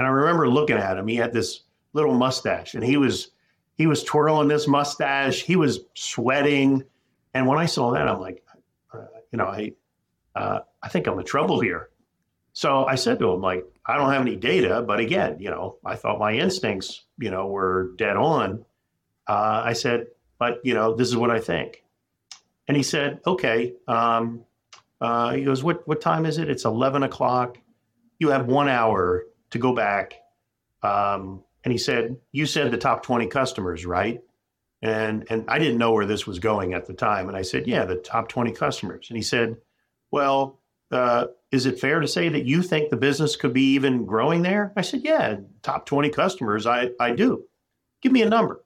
[0.00, 1.06] And I remember looking at him.
[1.08, 1.60] He had this
[1.92, 3.32] little mustache, and he was
[3.76, 5.42] he was twirling this mustache.
[5.42, 6.84] He was sweating,
[7.34, 8.42] and when I saw that, I'm like,
[8.94, 9.72] uh, you know, I
[10.34, 11.90] uh, I think I'm in trouble here.
[12.54, 15.76] So I said to him, like, I don't have any data, but again, you know,
[15.84, 18.64] I thought my instincts, you know, were dead on.
[19.28, 20.06] Uh, I said,
[20.38, 21.84] but you know, this is what I think.
[22.68, 23.74] And he said, okay.
[23.86, 24.44] Um,
[24.98, 26.48] uh, he goes, what what time is it?
[26.48, 27.58] It's eleven o'clock.
[28.18, 30.14] You have one hour to go back.
[30.82, 34.20] Um, and he said, you said the top twenty customers, right?
[34.82, 37.28] And and I didn't know where this was going at the time.
[37.28, 39.06] And I said, yeah, the top twenty customers.
[39.10, 39.56] And he said,
[40.10, 40.60] well,
[40.90, 44.42] uh, is it fair to say that you think the business could be even growing
[44.42, 44.72] there?
[44.76, 47.44] I said, yeah, top 20 customers, I, I do.
[48.02, 48.64] Give me a number,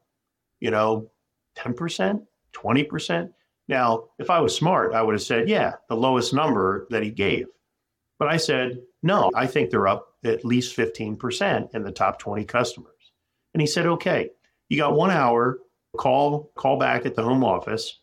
[0.60, 1.10] you know,
[1.56, 3.32] 10%, 20%.
[3.68, 7.10] Now, if I was smart, I would have said, yeah, the lowest number that he
[7.10, 7.46] gave.
[8.18, 12.44] But I said, no, I think they're up at least 15% in the top 20
[12.44, 12.90] customers.
[13.52, 14.30] And he said, okay,
[14.68, 15.58] you got one hour,
[15.96, 18.00] call, call back at the home office,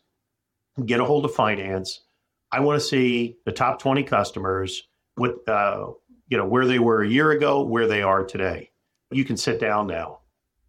[0.86, 2.00] get a hold of finance
[2.52, 4.86] I want to see the top 20 customers
[5.16, 5.86] with, uh,
[6.28, 8.70] you know, where they were a year ago, where they are today.
[9.10, 10.20] You can sit down now.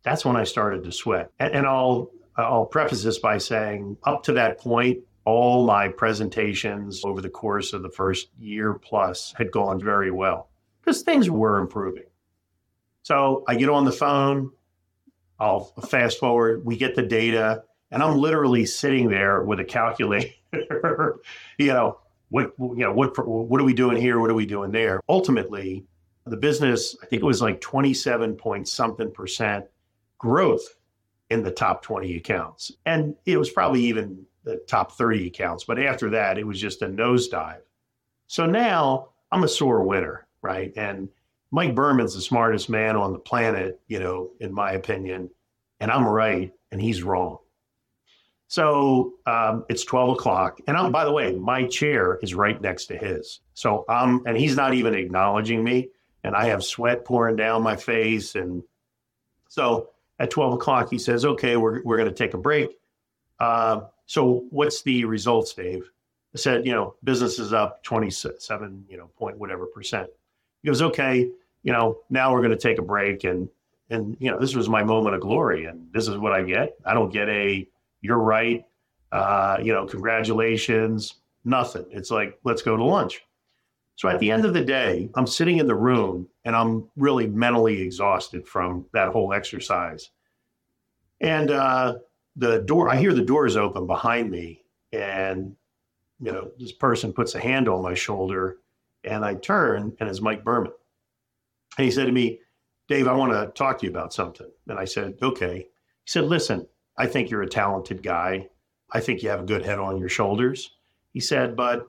[0.04, 1.32] That's when I started to sweat.
[1.39, 7.04] And, and I'll, I'll preface this by saying up to that point, all my presentations
[7.06, 10.50] over the course of the first year plus had gone very well
[10.82, 12.04] because things were improving.
[13.04, 14.52] So I get on the phone,
[15.40, 20.34] I'll fast forward, we get the data, and I'm literally sitting there with a calculator
[21.58, 24.20] you know, what you know, what what are we doing here?
[24.20, 25.02] What are we doing there?
[25.10, 25.86] Ultimately,
[26.26, 29.66] the business, I think it was like 27 point something percent
[30.18, 30.78] growth
[31.30, 32.72] in the top 20 accounts.
[32.86, 35.64] And it was probably even the top 30 accounts.
[35.64, 37.62] But after that, it was just a nosedive.
[38.28, 40.74] So now I'm a sore winner, right?
[40.76, 41.10] And
[41.52, 45.30] Mike Berman's the smartest man on the planet, you know, in my opinion.
[45.80, 47.38] And I'm right and he's wrong.
[48.48, 50.60] So um, it's 12 o'clock.
[50.68, 53.40] And I'm, by the way, my chair is right next to his.
[53.54, 55.90] So um, and he's not even acknowledging me.
[56.24, 58.36] And I have sweat pouring down my face.
[58.36, 58.64] And
[59.50, 62.78] so at 12 o'clock, he says, okay, we're, we're going to take a break.
[63.40, 63.82] Uh,
[64.13, 65.89] so what's the results, Dave?
[66.36, 70.08] I said, you know, business is up 27, you know, point whatever percent.
[70.62, 71.32] He goes, okay,
[71.63, 73.23] you know, now we're going to take a break.
[73.23, 73.49] And,
[73.89, 75.65] and, you know, this was my moment of glory.
[75.65, 76.76] And this is what I get.
[76.86, 77.67] I don't get a,
[78.02, 78.63] you're right.
[79.12, 81.15] Uh, you know, congratulations.
[81.43, 81.86] Nothing.
[81.89, 83.23] It's like, let's go to lunch.
[83.95, 87.26] So at the end of the day, I'm sitting in the room and I'm really
[87.26, 90.12] mentally exhausted from that whole exercise.
[91.19, 91.95] And uh,
[92.36, 95.56] the door, I hear the doors open behind me, and
[96.19, 98.58] you know, this person puts a hand on my shoulder,
[99.04, 100.72] and I turn, and it's Mike Berman.
[101.78, 102.39] And he said to me,
[102.88, 104.50] Dave, I want to talk to you about something.
[104.67, 105.58] And I said, okay.
[105.58, 106.67] He said, listen,
[106.98, 108.50] I think you're a talented guy.
[108.91, 110.72] I think you have a good head on your shoulders.
[111.12, 111.88] He said, but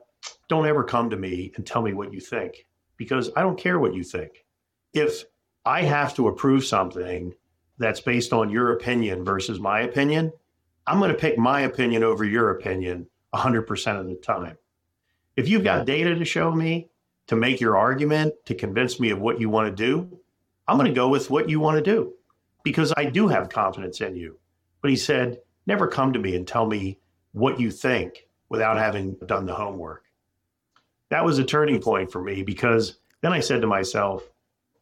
[0.48, 3.78] don't ever come to me and tell me what you think because I don't care
[3.78, 4.44] what you think.
[4.92, 5.24] If
[5.64, 7.34] I have to approve something
[7.78, 10.32] that's based on your opinion versus my opinion,
[10.86, 14.56] I'm going to pick my opinion over your opinion 100% of the time.
[15.36, 16.88] If you've got data to show me
[17.26, 20.18] to make your argument, to convince me of what you want to do,
[20.68, 22.12] I'm going to go with what you want to do
[22.62, 24.38] because I do have confidence in you.
[24.80, 26.98] But he said, never come to me and tell me
[27.32, 30.04] what you think without having done the homework.
[31.10, 34.22] That was a turning point for me because then I said to myself,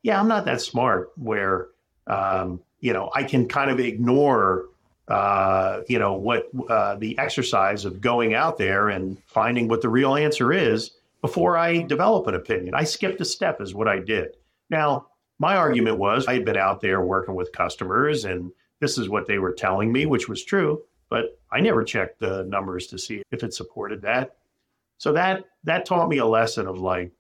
[0.03, 1.69] yeah, I'm not that smart where,
[2.07, 4.67] um, you know, I can kind of ignore,
[5.09, 9.89] uh, you know, what uh, the exercise of going out there and finding what the
[9.89, 10.91] real answer is
[11.23, 12.75] before I develop an opinion.
[12.75, 14.37] I skipped a step, is what I did.
[14.69, 15.07] Now,
[15.39, 19.27] my argument was I had been out there working with customers and this is what
[19.27, 23.23] they were telling me, which was true, but I never checked the numbers to see
[23.31, 24.37] if it supported that.
[24.99, 27.13] So that that taught me a lesson of like,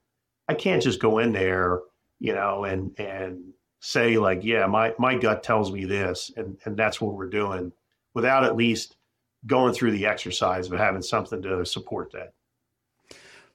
[0.48, 1.80] I can't just go in there,
[2.18, 6.76] you know, and and say like, yeah, my my gut tells me this, and and
[6.76, 7.72] that's what we're doing,
[8.14, 8.96] without at least
[9.44, 12.32] going through the exercise of having something to support that.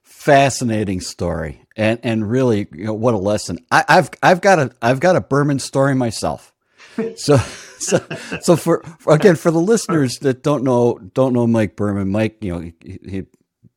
[0.02, 3.58] Fascinating story, and and really, you know, what a lesson.
[3.70, 6.54] I, I've I've got a I've got a Berman story myself.
[7.16, 7.36] So
[7.78, 8.04] so,
[8.40, 12.38] so for, for, again for the listeners that don't know don't know Mike Berman, Mike,
[12.40, 13.26] you know, he, he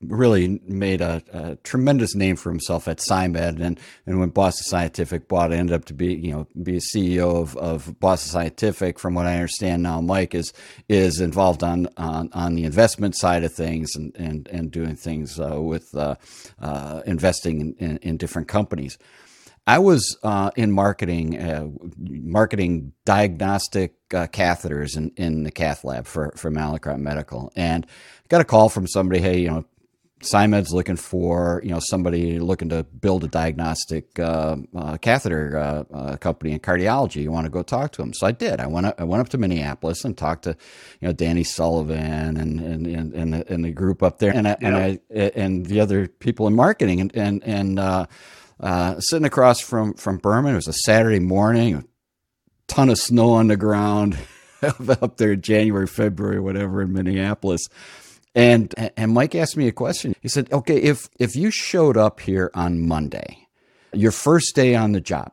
[0.01, 5.27] really made a, a, tremendous name for himself at SciMed, and and when Boston Scientific
[5.27, 8.99] bought, ended up to be you know be a CEO of, of Boston Scientific.
[8.99, 10.53] From what I understand now, Mike is
[10.89, 15.39] is involved on on, on the investment side of things and and and doing things
[15.39, 16.15] uh, with uh,
[16.59, 18.97] uh, investing in, in, in different companies.
[19.67, 26.07] I was uh, in marketing, uh, marketing diagnostic uh, catheters in, in the cath lab
[26.07, 27.85] for, for Mallinckrodt Medical, and
[28.27, 29.21] got a call from somebody.
[29.21, 29.65] Hey, you know,
[30.21, 35.83] SciMed's looking for you know somebody looking to build a diagnostic uh, uh, catheter uh,
[35.95, 37.23] uh company in cardiology.
[37.23, 38.13] You want to go talk to them?
[38.13, 38.59] So I did.
[38.59, 40.55] I went up, I went up to Minneapolis and talked to
[40.99, 44.47] you know Danny Sullivan and and and, and, the, and the group up there and
[44.47, 48.05] I, and I and the other people in marketing and and and uh,
[48.59, 50.53] uh, sitting across from from Berman.
[50.53, 51.75] It was a Saturday morning.
[51.75, 51.83] A
[52.67, 54.17] ton of snow on the ground
[54.61, 57.67] up there, in January, February, whatever in Minneapolis
[58.33, 60.15] and and Mike asked me a question.
[60.21, 63.47] He said, "Okay, if if you showed up here on Monday,
[63.93, 65.31] your first day on the job,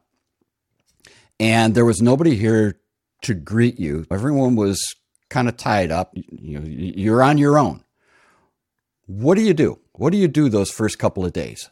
[1.38, 2.80] and there was nobody here
[3.22, 4.80] to greet you, everyone was
[5.28, 6.12] kind of tied up.
[6.14, 7.84] You know, you're on your own.
[9.06, 9.78] What do you do?
[9.92, 11.70] What do you do those first couple of days?"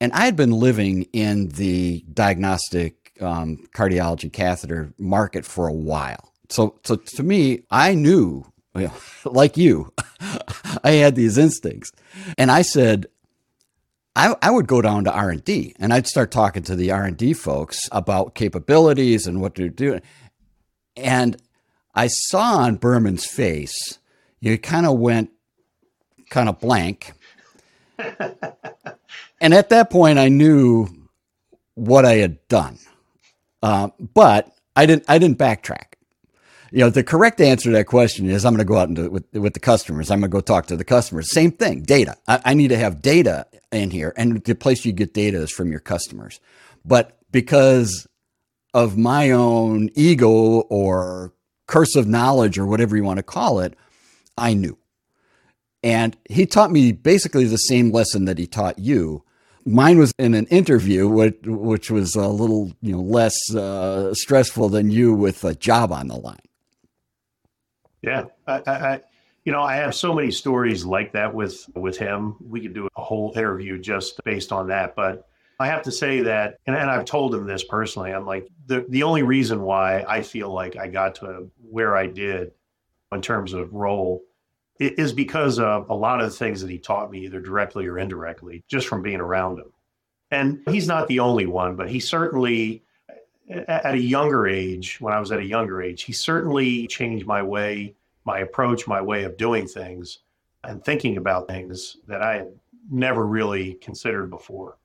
[0.00, 6.32] And I had been living in the diagnostic um, cardiology catheter market for a while.
[6.48, 8.51] So, so to me, I knew
[9.24, 9.92] like you,
[10.84, 11.92] I had these instincts.
[12.38, 13.06] And I said,
[14.14, 17.88] I, I would go down to R&D and I'd start talking to the R&D folks
[17.90, 20.02] about capabilities and what they're doing.
[20.96, 21.36] And
[21.94, 23.98] I saw on Berman's face,
[24.40, 25.30] you kind of went
[26.28, 27.12] kind of blank.
[27.98, 30.88] and at that point, I knew
[31.74, 32.78] what I had done.
[33.62, 35.94] Uh, but I didn't, I didn't backtrack
[36.72, 38.96] you know, the correct answer to that question is I'm going to go out and
[38.96, 40.10] do it with, with the customers.
[40.10, 41.30] I'm going to go talk to the customers.
[41.30, 42.16] Same thing, data.
[42.26, 44.14] I, I need to have data in here.
[44.16, 46.40] And the place you get data is from your customers.
[46.84, 48.06] But because
[48.72, 51.34] of my own ego or
[51.66, 53.76] curse of knowledge or whatever you want to call it,
[54.38, 54.78] I knew.
[55.82, 59.24] And he taught me basically the same lesson that he taught you.
[59.66, 64.70] Mine was in an interview, which, which was a little you know less uh, stressful
[64.70, 66.38] than you with a job on the line.
[68.02, 69.00] Yeah, I, I,
[69.44, 72.36] you know, I have so many stories like that with with him.
[72.40, 74.94] We could do a whole interview just based on that.
[74.94, 75.28] But
[75.60, 78.12] I have to say that, and, and I've told him this personally.
[78.12, 82.06] I'm like the the only reason why I feel like I got to where I
[82.06, 82.52] did
[83.12, 84.22] in terms of role
[84.78, 87.98] is because of a lot of the things that he taught me, either directly or
[87.98, 89.72] indirectly, just from being around him.
[90.30, 92.82] And he's not the only one, but he certainly
[93.68, 97.42] at a younger age, when I was at a younger age, he certainly changed my
[97.42, 97.94] way,
[98.24, 100.18] my approach, my way of doing things
[100.64, 102.52] and thinking about things that I had
[102.90, 104.76] never really considered before.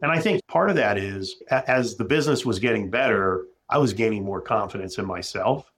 [0.00, 3.92] And I think part of that is as the business was getting better, I was
[3.92, 5.72] gaining more confidence in myself.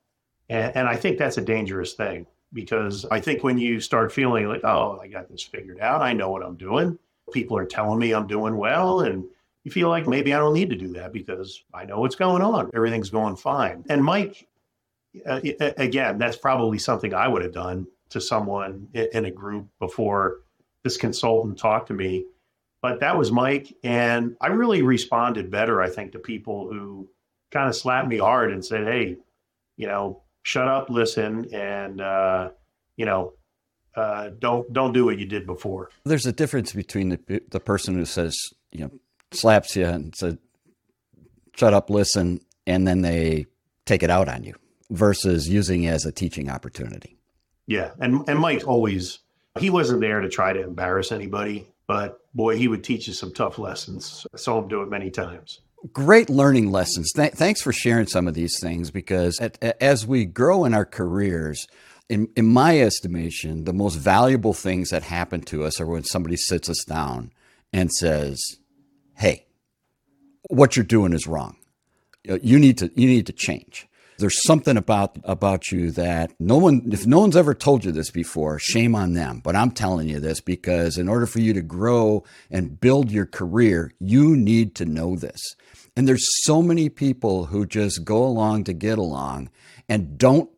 [0.49, 4.49] And, and I think that's a dangerous thing because I think when you start feeling
[4.49, 6.99] like, oh, I got this figured out, I know what I'm doing,
[7.33, 9.25] people are telling me I'm doing well, and
[9.67, 12.41] you feel like maybe I don't need to do that because I know what's going
[12.41, 12.71] on.
[12.73, 13.85] Everything's going fine.
[13.89, 14.47] And Mike,
[15.29, 15.41] uh,
[15.77, 20.37] again, that's probably something I would have done to someone in a group before
[20.85, 22.27] this consultant talked to me.
[22.81, 23.75] But that was Mike.
[23.83, 27.09] And I really responded better, I think, to people who
[27.51, 29.17] kind of slapped me hard and said, hey,
[29.77, 32.51] you know, shut up, listen, and, uh,
[32.97, 33.33] you know,
[33.97, 35.91] uh, don't don't do what you did before.
[36.05, 38.37] There's a difference between the the person who says,
[38.71, 38.91] you know,
[39.37, 40.37] slaps you and says,
[41.55, 43.47] shut up, listen, and then they
[43.85, 44.55] take it out on you
[44.91, 47.17] versus using it as a teaching opportunity.
[47.67, 47.91] Yeah.
[47.99, 49.21] And, and Mike always,
[49.59, 53.33] he wasn't there to try to embarrass anybody, but boy, he would teach you some
[53.33, 54.27] tough lessons.
[54.35, 55.61] I saw him do it many times.
[55.93, 57.13] Great learning lessons.
[57.13, 60.85] Th- thanks for sharing some of these things because at, as we grow in our
[60.85, 61.67] careers,
[62.09, 66.37] in, in my estimation, the most valuable things that happen to us are when somebody
[66.37, 67.33] sits us down
[67.73, 68.41] and says,
[69.17, 69.47] hey,
[70.49, 71.57] what you're doing is wrong.
[72.25, 73.89] You need to you need to change.
[74.19, 78.11] There's something about about you that no one if no one's ever told you this
[78.11, 79.41] before, shame on them.
[79.45, 83.27] But I'm telling you this because in order for you to grow and build your
[83.27, 85.41] career, you need to know this.
[85.97, 89.51] And there's so many people who just go along to get along
[89.89, 90.51] and don't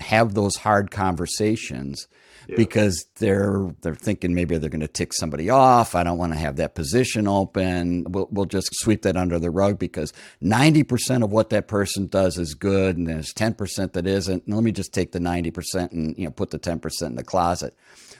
[0.00, 2.06] have those hard conversations
[2.54, 5.94] because they're they're thinking maybe they're going to tick somebody off.
[5.94, 8.04] I don't want to have that position open.
[8.08, 12.38] We'll, we'll just sweep that under the rug because 90% of what that person does
[12.38, 14.46] is good and there's 10% that isn't.
[14.46, 17.24] And let me just take the 90% and you know put the 10% in the
[17.24, 17.76] closet.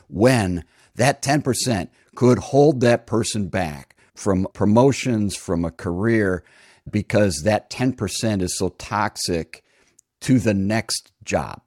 [0.09, 0.64] When
[0.97, 6.43] that 10% could hold that person back from promotions, from a career,
[6.91, 9.62] because that 10% is so toxic
[10.20, 11.61] to the next job.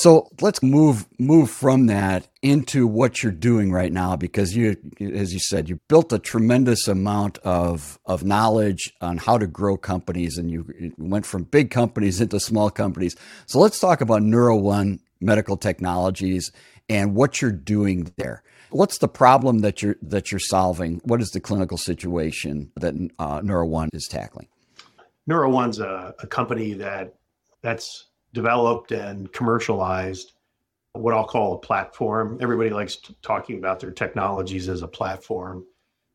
[0.00, 5.34] So let's move move from that into what you're doing right now because you as
[5.34, 10.38] you said you built a tremendous amount of of knowledge on how to grow companies
[10.38, 13.14] and you went from big companies into small companies.
[13.44, 16.50] So let's talk about NeuroOne Medical Technologies
[16.88, 18.42] and what you're doing there.
[18.70, 21.02] What's the problem that you're that you're solving?
[21.04, 24.48] What is the clinical situation that uh, NeuroOne is tackling?
[25.28, 27.16] NeuroOne's a, a company that
[27.60, 30.32] that's developed and commercialized
[30.92, 32.38] what I'll call a platform.
[32.40, 35.64] Everybody likes talking about their technologies as a platform.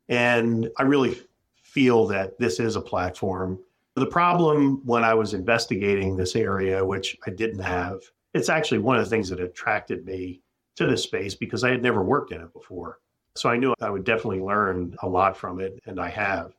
[0.10, 1.18] And I really
[1.56, 3.60] feel that this is a platform.
[3.96, 8.02] The problem when I was investigating this area, which I didn't have,
[8.34, 10.42] it's actually one of the things that attracted me
[10.76, 13.00] to this space because I had never worked in it before.
[13.36, 16.54] So I knew I would definitely learn a lot from it, and I have.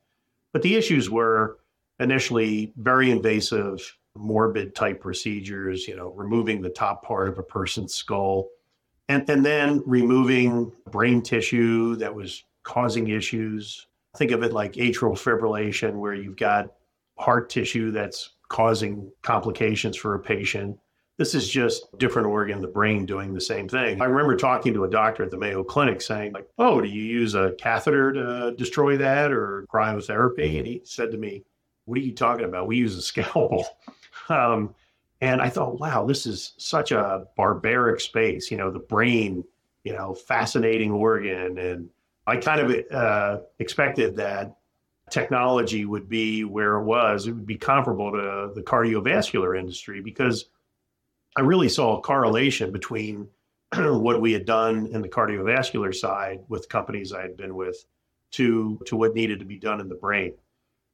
[0.53, 1.59] But the issues were
[2.01, 3.81] initially very invasive,
[4.17, 8.49] morbid type procedures, you know, removing the top part of a person's skull,
[9.09, 13.87] and, and then removing brain tissue that was causing issues.
[14.17, 16.73] Think of it like atrial fibrillation, where you've got
[17.19, 20.79] heart tissue that's causing complications for a patient.
[21.19, 24.03] This is just different organ, the brain doing the same thing.
[24.03, 27.03] I remember talking to a doctor at the Mayo Clinic saying, like, oh, do you
[27.03, 30.59] use a catheter to destroy that or cryotherapy?
[30.59, 31.43] And he said to me,
[31.87, 32.67] what are you talking about?
[32.67, 33.65] We use a scalpel.
[34.29, 34.75] Um,
[35.21, 38.51] and I thought, wow, this is such a barbaric space.
[38.51, 39.45] You know, the brain,
[39.85, 41.59] you know, fascinating organ.
[41.59, 41.89] And
[42.27, 44.57] I kind of uh, expected that
[45.11, 47.27] technology would be where it was.
[47.27, 50.47] It would be comparable to the cardiovascular industry because
[51.37, 53.29] I really saw a correlation between
[53.77, 57.85] what we had done in the cardiovascular side with companies I had been with
[58.33, 60.35] to to what needed to be done in the brain.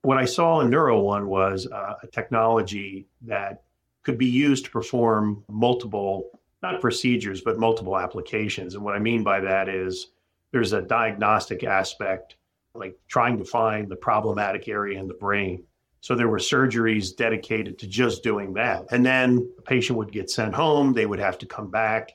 [0.02, 3.62] What I saw in NeuroOne was uh, a technology that
[4.02, 8.74] could be used to perform multiple, not procedures, but multiple applications.
[8.74, 10.08] And what I mean by that is
[10.50, 12.34] there's a diagnostic aspect,
[12.74, 15.62] like trying to find the problematic area in the brain.
[16.00, 18.86] So there were surgeries dedicated to just doing that.
[18.90, 22.10] And then the patient would get sent home, they would have to come back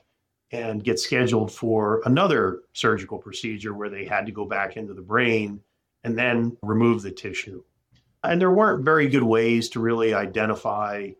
[0.50, 5.00] and get scheduled for another surgical procedure where they had to go back into the
[5.00, 5.60] brain
[6.04, 7.62] and then remove the tissue.
[8.24, 11.10] And there weren't very good ways to really identify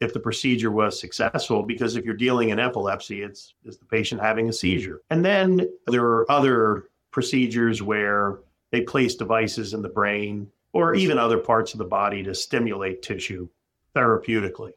[0.00, 4.20] if the procedure was successful because if you're dealing in epilepsy, it's is the patient
[4.20, 5.02] having a seizure.
[5.10, 8.38] And then there are other procedures where
[8.70, 13.02] they place devices in the brain or even other parts of the body to stimulate
[13.02, 13.48] tissue
[13.94, 14.72] therapeutically.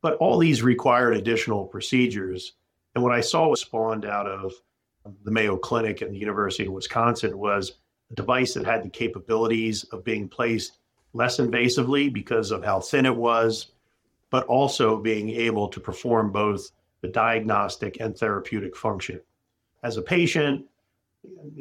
[0.00, 2.52] But all these required additional procedures.
[2.94, 4.52] And what I saw was spawned out of
[5.24, 7.72] the Mayo Clinic and the University of Wisconsin was
[8.10, 10.78] a device that had the capabilities of being placed
[11.12, 13.72] less invasively because of how thin it was,
[14.30, 19.20] but also being able to perform both the diagnostic and therapeutic function.
[19.82, 20.66] As a patient,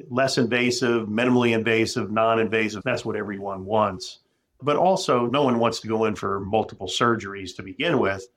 [0.10, 4.20] less invasive, minimally invasive, non invasive, that's what everyone wants.
[4.62, 8.28] But also, no one wants to go in for multiple surgeries to begin with.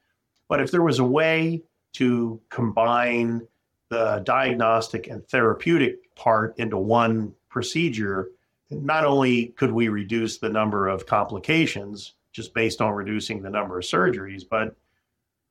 [0.48, 1.62] But if there was a way
[1.94, 3.46] to combine
[3.88, 8.30] the diagnostic and therapeutic part into one procedure,
[8.70, 13.78] not only could we reduce the number of complications just based on reducing the number
[13.78, 14.76] of surgeries, but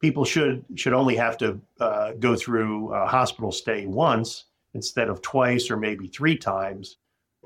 [0.02, 5.22] people should should only have to uh, go through a hospital stay once instead of
[5.22, 6.98] twice or maybe three times.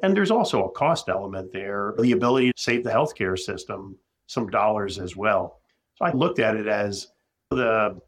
[0.01, 3.97] And there's also a cost element there, the ability to save the healthcare system
[4.27, 5.59] some dollars as well.
[5.95, 7.07] So I looked at it as
[7.49, 7.99] the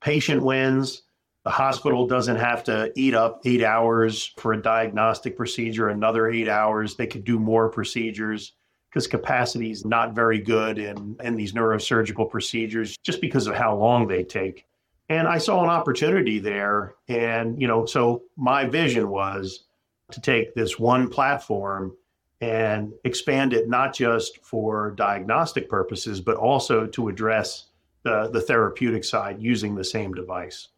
[0.00, 1.02] patient wins,
[1.44, 6.48] the hospital doesn't have to eat up eight hours for a diagnostic procedure, another eight
[6.48, 6.96] hours.
[6.96, 8.52] They could do more procedures
[8.88, 13.76] because capacity is not very good in, in these neurosurgical procedures just because of how
[13.76, 14.64] long they take.
[15.10, 16.94] And I saw an opportunity there.
[17.08, 19.64] And, you know, so my vision was
[20.12, 21.94] to take this one platform
[22.40, 27.66] and expand it not just for diagnostic purposes, but also to address
[28.02, 30.68] the, the therapeutic side using the same device.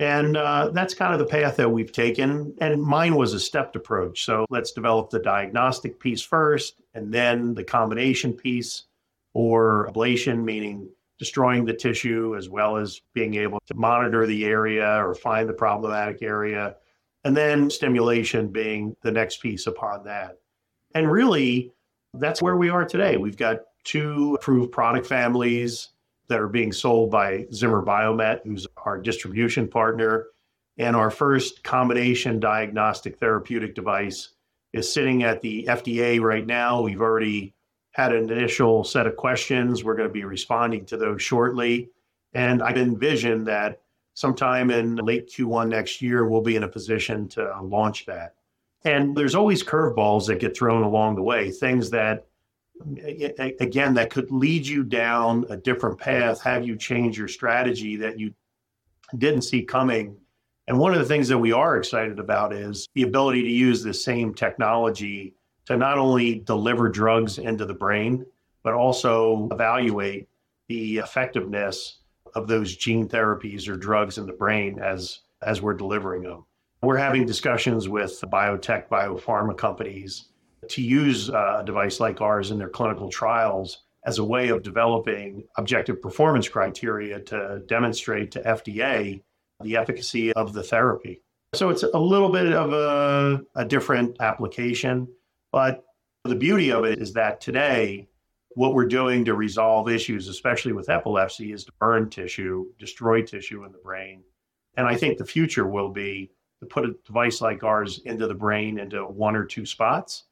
[0.00, 2.54] And uh, that's kind of the path that we've taken.
[2.58, 4.24] And mine was a stepped approach.
[4.24, 8.84] So let's develop the diagnostic piece first, and then the combination piece
[9.34, 10.88] or ablation, meaning
[11.18, 15.52] destroying the tissue as well as being able to monitor the area or find the
[15.52, 16.76] problematic area.
[17.24, 20.38] And then stimulation being the next piece upon that.
[20.94, 21.74] And really,
[22.14, 23.18] that's where we are today.
[23.18, 25.90] We've got two approved product families
[26.30, 30.28] that are being sold by Zimmer Biomet, who's our distribution partner.
[30.78, 34.30] And our first combination diagnostic therapeutic device
[34.72, 36.80] is sitting at the FDA right now.
[36.80, 37.54] We've already
[37.92, 39.84] had an initial set of questions.
[39.84, 41.90] We're going to be responding to those shortly.
[42.32, 43.82] And I envision that
[44.14, 48.36] sometime in late Q1 next year, we'll be in a position to launch that.
[48.84, 52.26] And there's always curveballs that get thrown along the way, things that
[53.60, 58.18] again that could lead you down a different path have you change your strategy that
[58.18, 58.32] you
[59.18, 60.16] didn't see coming.
[60.68, 63.82] And one of the things that we are excited about is the ability to use
[63.82, 65.34] the same technology
[65.66, 68.24] to not only deliver drugs into the brain,
[68.62, 70.28] but also evaluate
[70.68, 71.98] the effectiveness
[72.34, 76.44] of those gene therapies or drugs in the brain as as we're delivering them.
[76.82, 80.26] We're having discussions with biotech, biopharma companies
[80.70, 84.62] to use uh, a device like ours in their clinical trials as a way of
[84.62, 89.22] developing objective performance criteria to demonstrate to FDA
[89.62, 91.22] the efficacy of the therapy.
[91.54, 95.08] So it's a little bit of a, a different application,
[95.52, 95.84] but
[96.24, 98.08] the beauty of it is that today,
[98.54, 103.64] what we're doing to resolve issues, especially with epilepsy, is to burn tissue, destroy tissue
[103.64, 104.22] in the brain.
[104.76, 108.34] And I think the future will be to put a device like ours into the
[108.34, 110.24] brain into one or two spots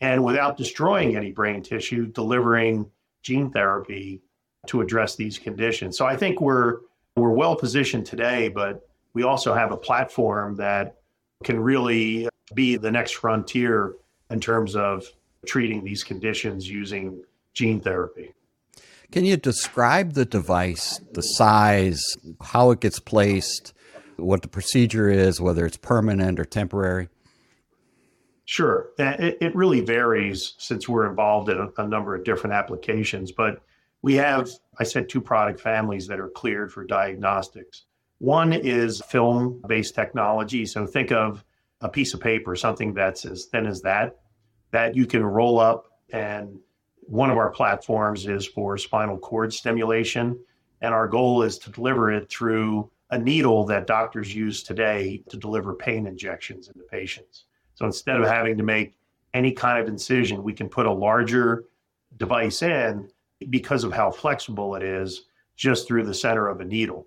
[0.00, 2.90] and without destroying any brain tissue, delivering
[3.22, 4.22] gene therapy
[4.66, 5.96] to address these conditions.
[5.96, 6.78] So I think we're
[7.16, 10.98] we're well positioned today, but we also have a platform that
[11.42, 13.94] can really be the next frontier
[14.30, 15.04] in terms of
[15.46, 17.22] treating these conditions using
[17.54, 18.32] gene therapy.
[19.10, 22.02] Can you describe the device, the size,
[22.42, 23.72] how it gets placed,
[24.16, 27.08] what the procedure is, whether it's permanent or temporary?
[28.50, 28.92] Sure.
[28.96, 33.60] It, it really varies since we're involved in a, a number of different applications, but
[34.00, 37.84] we have, I said, two product families that are cleared for diagnostics.
[38.20, 40.64] One is film based technology.
[40.64, 41.44] So think of
[41.82, 44.16] a piece of paper, something that's as thin as that,
[44.70, 45.84] that you can roll up.
[46.08, 46.58] And
[47.02, 50.42] one of our platforms is for spinal cord stimulation.
[50.80, 55.36] And our goal is to deliver it through a needle that doctors use today to
[55.36, 57.44] deliver pain injections into patients.
[57.78, 58.96] So instead of having to make
[59.34, 61.66] any kind of incision, we can put a larger
[62.16, 63.08] device in
[63.50, 67.06] because of how flexible it is just through the center of a needle.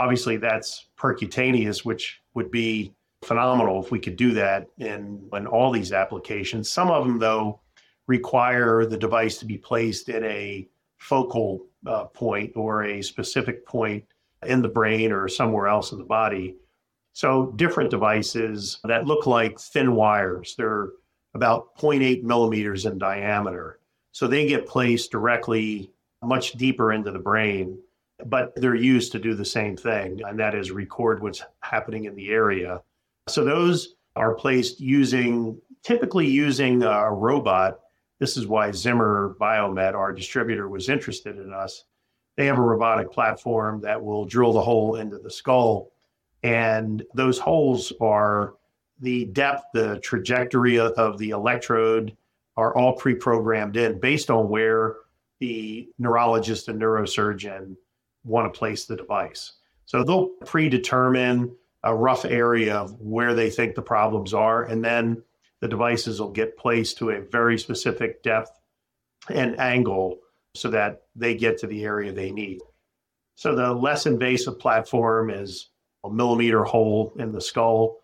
[0.00, 2.92] Obviously, that's percutaneous, which would be
[3.22, 6.68] phenomenal if we could do that in, in all these applications.
[6.68, 7.60] Some of them, though,
[8.08, 14.04] require the device to be placed in a focal uh, point or a specific point
[14.44, 16.56] in the brain or somewhere else in the body.
[17.12, 20.90] So, different devices that look like thin wires, they're
[21.34, 23.80] about 0.8 millimeters in diameter.
[24.12, 25.90] So, they get placed directly
[26.22, 27.78] much deeper into the brain,
[28.26, 32.14] but they're used to do the same thing, and that is record what's happening in
[32.14, 32.80] the area.
[33.28, 37.80] So, those are placed using typically using a robot.
[38.18, 41.84] This is why Zimmer Biomet, our distributor, was interested in us
[42.40, 45.92] they have a robotic platform that will drill the hole into the skull.
[46.42, 48.54] And those holes are
[49.00, 52.16] the depth, the trajectory of the electrode
[52.56, 54.96] are all pre programmed in based on where
[55.40, 57.76] the neurologist and neurosurgeon
[58.24, 59.52] want to place the device.
[59.86, 65.22] So they'll predetermine a rough area of where they think the problems are, and then
[65.60, 68.60] the devices will get placed to a very specific depth
[69.30, 70.18] and angle
[70.54, 72.60] so that they get to the area they need.
[73.36, 75.70] So the less invasive platform is
[76.08, 77.98] millimeter hole in the skull.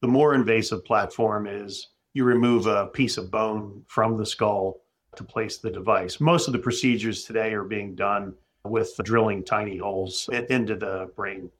[0.00, 4.80] The more invasive platform is you remove a piece of bone from the skull
[5.16, 6.20] to place the device.
[6.20, 8.34] Most of the procedures today are being done
[8.64, 11.50] with drilling tiny holes into the brain.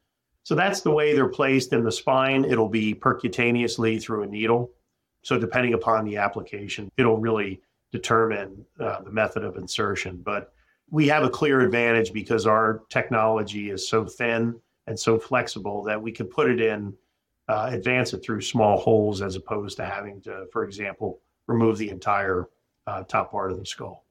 [0.45, 2.45] So that's the way they're placed in the spine.
[2.45, 4.71] It'll be percutaneously through a needle.
[5.23, 7.63] So depending upon the application, it'll really
[7.93, 10.21] determine uh, the method of insertion.
[10.23, 10.53] But
[10.91, 16.01] we have a clear advantage because our technology is so thin and so flexible that
[16.01, 16.95] we could put it in,
[17.49, 21.91] uh, advance it through small holes as opposed to having to, for example, remove the
[21.91, 22.49] entire
[22.87, 24.05] uh, top part of the skull.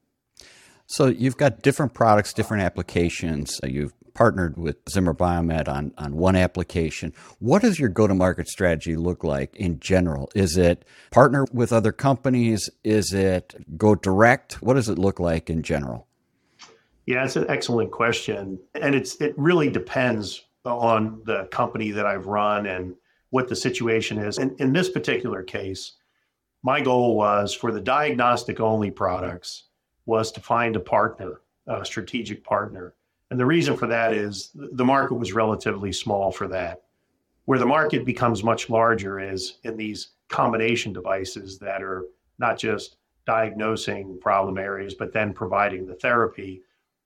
[0.86, 3.59] So you've got different products, different applications.
[3.63, 7.13] You've partnered with Zimmer Biomet on, on one application.
[7.39, 10.30] What does your go to market strategy look like in general?
[10.36, 12.69] Is it partner with other companies?
[12.84, 14.61] Is it go direct?
[14.61, 16.07] What does it look like in general?
[17.05, 18.59] Yeah, it's an excellent question.
[18.76, 22.95] And it's it really depends on the company that I've run and
[23.30, 24.38] what the situation is.
[24.38, 25.93] And in this particular case,
[26.61, 29.64] my goal was for the diagnostic only products
[30.05, 32.93] was to find a partner, a strategic partner
[33.34, 36.84] and the reason for that is the market was relatively small for that.
[37.45, 42.05] Where the market becomes much larger is in these combination devices that are
[42.38, 46.61] not just diagnosing problem areas, but then providing the therapy.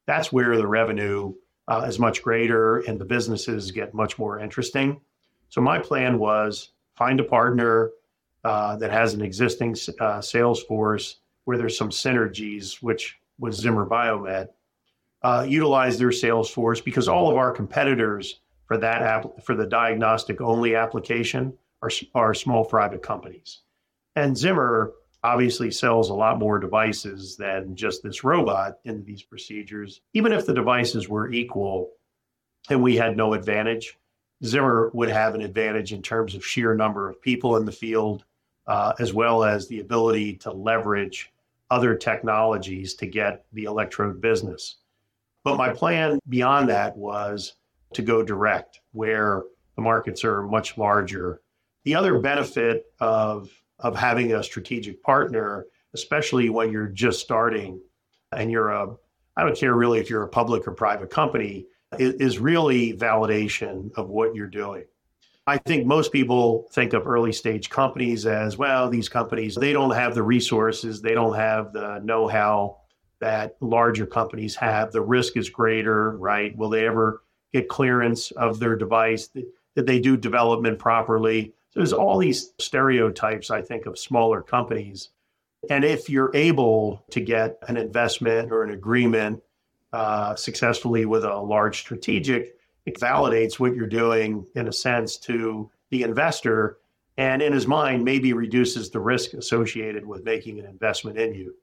[0.05, 1.33] That's where the revenue
[1.67, 4.99] uh, is much greater and the businesses get much more interesting.
[5.49, 7.91] So my plan was find a partner
[8.43, 13.85] uh, that has an existing uh, sales force where there's some synergies, which was Zimmer
[13.85, 14.49] Biomet,
[15.23, 19.65] uh, utilize their sales force because all of our competitors for that app, for the
[19.65, 23.59] diagnostic only application are, are small private companies.
[24.15, 24.93] And Zimmer
[25.23, 30.01] obviously sells a lot more devices than just this robot into these procedures.
[30.13, 31.91] Even if the devices were equal
[32.69, 33.97] and we had no advantage,
[34.43, 38.23] Zimmer would have an advantage in terms of sheer number of people in the field,
[38.67, 41.31] uh, as well as the ability to leverage
[41.69, 44.77] other technologies to get the electrode business.
[45.43, 47.53] But my plan beyond that was
[47.93, 49.43] to go direct, where
[49.75, 51.41] the markets are much larger.
[51.83, 53.49] The other benefit of
[53.79, 57.79] of having a strategic partner, especially when you're just starting
[58.31, 58.95] and you're a
[59.37, 61.67] I don't care really if you're a public or private company,
[61.99, 64.83] is really validation of what you're doing.
[65.45, 69.93] I think most people think of early stage companies as well, these companies, they don't
[69.95, 72.79] have the resources, they don't have the know how
[73.21, 74.91] that larger companies have.
[74.91, 76.55] The risk is greater, right?
[76.57, 77.23] Will they ever
[77.53, 79.27] get clearance of their device?
[79.27, 81.53] Did they do development properly?
[81.69, 85.09] So there's all these stereotypes, I think, of smaller companies.
[85.69, 89.41] And if you're able to get an investment or an agreement
[89.93, 92.55] uh, successfully with a large strategic,
[92.85, 96.77] it validates what you're doing in a sense to the investor
[97.17, 101.55] and in his mind maybe reduces the risk associated with making an investment in you.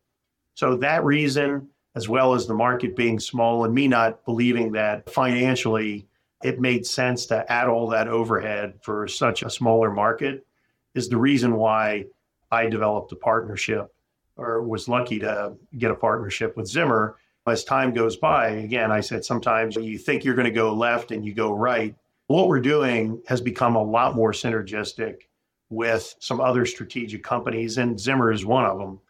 [0.55, 5.09] So that reason, as well as the market being small and me not believing that
[5.11, 6.09] financially
[6.45, 10.47] it made sense to add all that overhead for such a smaller market,
[10.95, 12.05] is the reason why
[12.53, 13.93] I developed a partnership
[14.37, 17.17] or was lucky to get a partnership with Zimmer.
[17.47, 21.11] As time goes by, again, I said sometimes you think you're going to go left
[21.11, 21.95] and you go right.
[22.27, 25.23] What we're doing has become a lot more synergistic
[25.71, 29.01] with some other strategic companies, and Zimmer is one of them.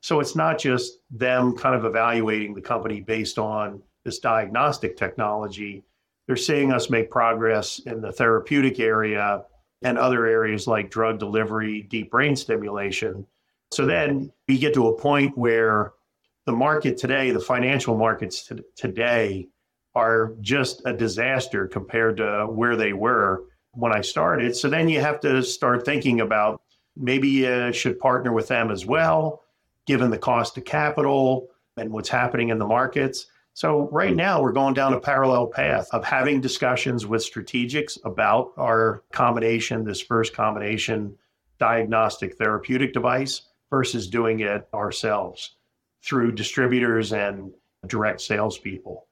[0.00, 5.84] So it's not just them kind of evaluating the company based on this diagnostic technology.
[6.28, 9.44] They're seeing us make progress in the therapeutic area
[9.82, 13.26] and other areas like drug delivery, deep brain stimulation.
[13.72, 15.94] So then we get to a point where
[16.44, 19.48] the market today, the financial markets t- today,
[19.94, 24.54] are just a disaster compared to where they were when I started.
[24.54, 26.60] So then you have to start thinking about
[26.94, 29.42] maybe you should partner with them as well
[29.86, 31.48] given the cost of capital
[31.78, 33.26] and what's happening in the markets.
[33.58, 34.16] So, right hmm.
[34.16, 39.82] now, we're going down a parallel path of having discussions with strategics about our combination,
[39.82, 41.18] this first combination
[41.58, 45.56] diagnostic therapeutic device, versus doing it ourselves
[46.04, 47.50] through distributors and
[47.88, 49.08] direct salespeople.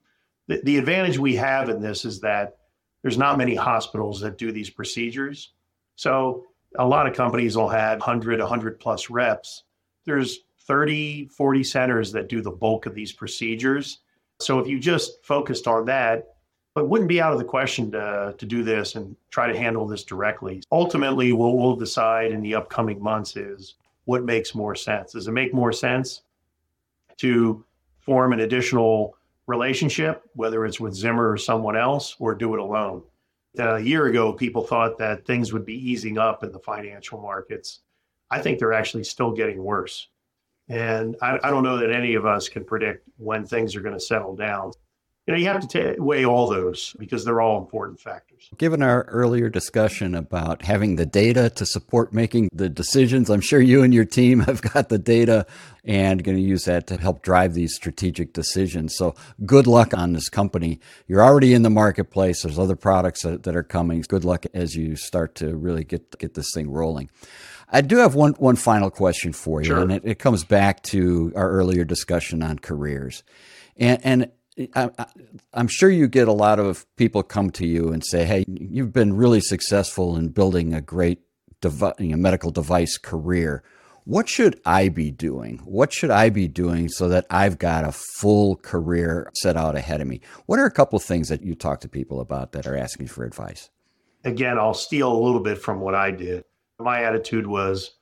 [0.47, 2.59] The, the advantage we have in this is that
[3.03, 5.55] there's not many hospitals that do these procedures.
[5.97, 6.44] So,
[6.78, 9.64] a lot of companies will have 100, 100 plus reps.
[10.05, 10.38] There's
[10.68, 14.03] 30, 40 centers that do the bulk of these procedures.
[14.41, 16.34] So if you just focused on that,
[16.76, 19.87] it wouldn't be out of the question to, to do this and try to handle
[19.87, 20.62] this directly.
[20.70, 25.12] Ultimately, what we'll decide in the upcoming months is what makes more sense.
[25.12, 26.22] Does it make more sense
[27.16, 27.64] to
[28.01, 29.16] form an additional
[29.47, 33.03] relationship, whether it's with Zimmer or someone else, or do it alone?
[33.59, 37.18] Uh, a year ago, people thought that things would be easing up in the financial
[37.18, 37.80] markets.
[38.30, 40.09] I think they're actually still getting worse.
[40.68, 43.94] And I, I, don't know that any of us can predict when things are going
[43.94, 44.72] to settle down.
[45.26, 48.48] You know, you have to t- weigh all those because they're all important factors.
[48.58, 53.60] Given our earlier discussion about having the data to support making the decisions, I'm sure
[53.60, 55.46] you and your team have got the data
[55.84, 58.96] and going to use that to help drive these strategic decisions.
[58.96, 60.78] So good luck on this company.
[61.08, 62.42] You're already in the marketplace.
[62.42, 64.04] There's other products that, that are coming.
[64.06, 67.10] Good luck as you start to really get get this thing rolling.
[67.68, 69.80] I do have one one final question for you, sure.
[69.80, 73.22] and it, it, comes back to our earlier discussion on careers,
[73.76, 74.30] and and.
[74.74, 74.88] I,
[75.52, 78.90] am sure you get a lot of people come to you and say, "Hey, you've
[78.90, 81.20] been really successful in building a great
[81.60, 83.62] devi- you know, medical device career.
[84.04, 85.58] What should I be doing?
[85.64, 90.00] What should I be doing so that I've got a full career set out ahead
[90.00, 90.20] of me?
[90.46, 93.24] What are a couple things that you talk to people about that are asking for
[93.24, 93.68] advice?
[94.24, 96.44] Again, I'll steal a little bit from what I did
[96.79, 97.93] my attitude was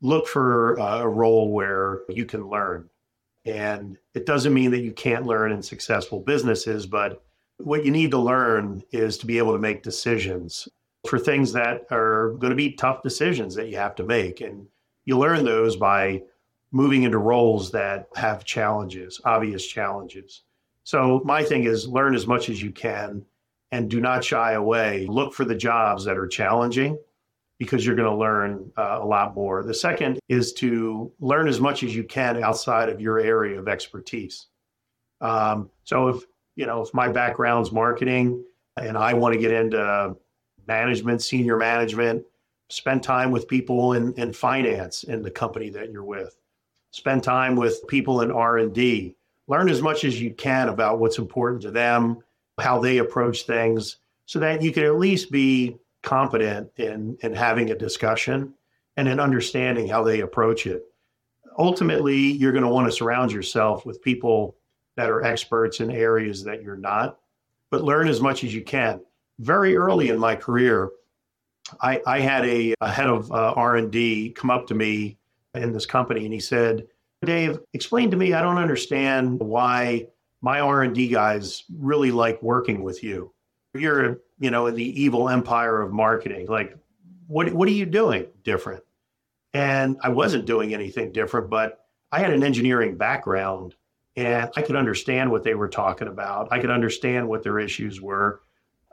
[0.00, 2.88] look for uh, a role where you can learn.
[3.44, 7.22] And it doesn't mean that you can't learn in successful businesses, but
[7.58, 10.68] what you need to learn is to be able to make decisions
[11.06, 14.40] for things that are going to be tough decisions that you have to make.
[14.40, 14.66] And
[15.04, 16.22] you learn those by
[16.72, 20.42] moving into roles that have challenges, obvious challenges.
[20.84, 23.24] So my thing is learn as much as you can
[23.72, 25.06] and do not shy away.
[25.06, 26.98] Look for the jobs that are challenging
[27.60, 29.62] because you're going to learn uh, a lot more.
[29.62, 33.68] The second is to learn as much as you can outside of your area of
[33.68, 34.46] expertise.
[35.20, 36.24] Um, so if
[36.56, 38.42] you know if my background's marketing
[38.78, 40.16] and I want to get into
[40.66, 42.24] management, senior management,
[42.70, 46.34] spend time with people in, in finance in the company that you're with.
[46.92, 49.16] Spend time with people in R&D.
[49.48, 52.18] Learn as much as you can about what's important to them,
[52.58, 57.70] how they approach things, so that you can at least be competent in, in having
[57.70, 58.54] a discussion
[58.96, 60.84] and in understanding how they approach it.
[61.58, 64.56] Ultimately, you're going to want to surround yourself with people
[64.96, 67.18] that are experts in areas that you're not,
[67.70, 69.00] but learn as much as you can.
[69.38, 70.90] Very early in my career,
[71.80, 75.18] I, I had a, a, head of uh, R&D come up to me
[75.54, 76.86] in this company and he said,
[77.24, 80.08] Dave, explain to me, I don't understand why
[80.40, 83.32] my R&D guys really like working with you.
[83.74, 86.46] You're, you know, in the evil empire of marketing.
[86.48, 86.76] Like,
[87.28, 88.82] what, what are you doing different?
[89.54, 93.74] And I wasn't doing anything different, but I had an engineering background
[94.16, 96.48] and I could understand what they were talking about.
[96.50, 98.42] I could understand what their issues were.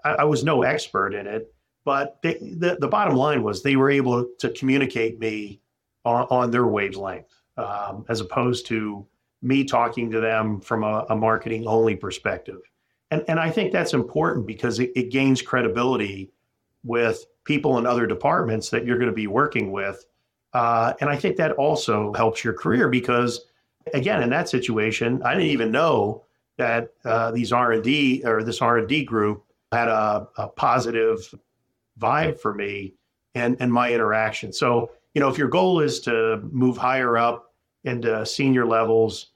[0.04, 3.76] I, I was no expert in it, but they, the, the bottom line was they
[3.76, 5.62] were able to communicate me
[6.06, 9.06] on, on their wavelength um, as opposed to
[9.42, 12.62] me talking to them from a, a, marketing only perspective.
[13.12, 16.32] And, and I think that's important because it, it gains credibility
[16.84, 20.06] with people in other departments that you're going to be working with.
[20.54, 23.46] Uh, and I think that also helps your career because
[23.94, 26.26] again, in that situation, I didn't even know
[26.58, 30.48] that uh, these R and D or this R and D group had a, a,
[30.48, 31.34] positive
[32.00, 32.94] vibe for me
[33.36, 34.52] and and my interaction.
[34.52, 37.54] So you know, if your goal is to move higher up
[37.84, 39.28] into senior levels,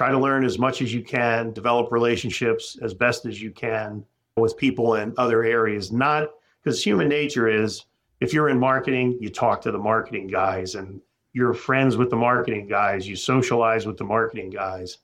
[0.00, 4.02] try to learn as much as you can, develop relationships as best as you can
[4.38, 5.92] with people in other areas.
[5.92, 6.30] Not
[6.64, 7.84] because human nature is
[8.18, 11.02] if you're in marketing, you talk to the marketing guys and
[11.34, 14.96] you're friends with the marketing guys, you socialize with the marketing guys.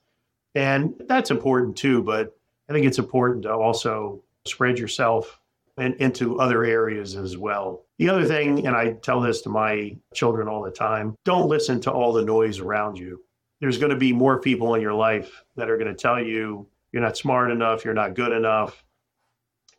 [0.55, 2.35] And that's important too, but
[2.67, 5.39] I think it's important to also spread yourself
[5.77, 7.83] in, into other areas as well.
[7.99, 11.79] The other thing, and I tell this to my children all the time don't listen
[11.81, 13.21] to all the noise around you.
[13.59, 16.67] There's going to be more people in your life that are going to tell you
[16.91, 18.83] you're not smart enough, you're not good enough.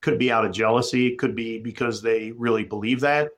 [0.01, 3.31] Could be out of jealousy, could be because they really believe that.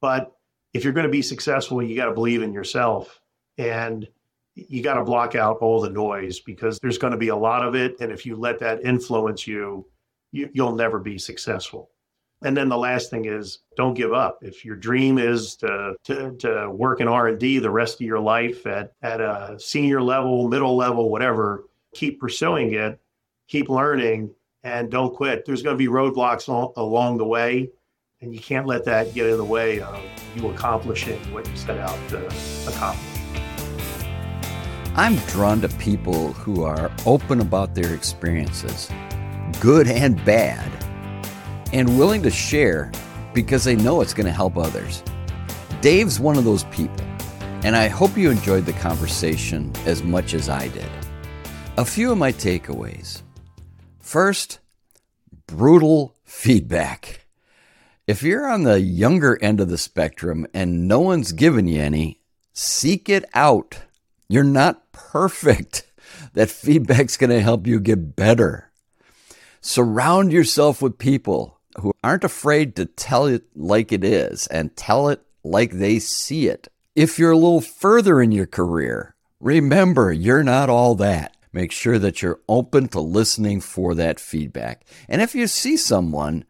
[0.00, 0.32] But
[0.74, 3.20] if you're going to be successful, you got to believe in yourself
[3.56, 4.06] and
[4.54, 7.66] you got to block out all the noise because there's going to be a lot
[7.66, 7.98] of it.
[8.00, 9.86] And if you let that influence you,
[10.32, 11.90] you you'll never be successful.
[12.44, 14.38] And then the last thing is don't give up.
[14.42, 18.66] If your dream is to, to, to work in R&D the rest of your life
[18.66, 21.64] at, at a senior level, middle level, whatever,
[21.94, 23.00] keep pursuing it,
[23.48, 24.30] keep learning,
[24.62, 25.44] and don't quit.
[25.44, 27.70] There's going to be roadblocks along the way
[28.24, 30.00] and you can't let that get in the way of
[30.34, 32.26] you accomplishing what you set out to
[32.66, 33.20] accomplish.
[34.96, 38.90] I'm drawn to people who are open about their experiences,
[39.60, 40.70] good and bad,
[41.74, 42.90] and willing to share
[43.34, 45.02] because they know it's going to help others.
[45.80, 47.04] Dave's one of those people,
[47.64, 50.88] and I hope you enjoyed the conversation as much as I did.
[51.76, 53.22] A few of my takeaways.
[53.98, 54.60] First,
[55.48, 57.26] brutal feedback.
[58.06, 62.20] If you're on the younger end of the spectrum and no one's given you any,
[62.52, 63.80] seek it out.
[64.28, 65.82] You're not perfect.
[66.34, 68.70] That feedback's going to help you get better.
[69.60, 75.08] Surround yourself with people who aren't afraid to tell it like it is and tell
[75.08, 76.68] it like they see it.
[76.94, 81.36] If you're a little further in your career, remember you're not all that.
[81.52, 84.84] Make sure that you're open to listening for that feedback.
[85.08, 86.44] And if you see someone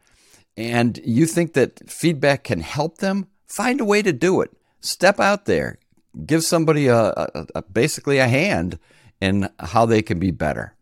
[0.57, 4.51] and you think that feedback can help them, find a way to do it.
[4.81, 5.77] Step out there,
[6.25, 8.79] give somebody a, a, a, basically a hand
[9.21, 10.75] in how they can be better.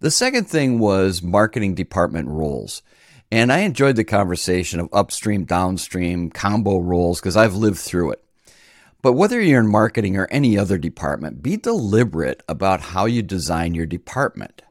[0.00, 2.82] The second thing was marketing department roles.
[3.30, 8.24] And I enjoyed the conversation of upstream, downstream, combo roles because I've lived through it.
[9.02, 13.74] But whether you're in marketing or any other department, be deliberate about how you design
[13.74, 14.62] your department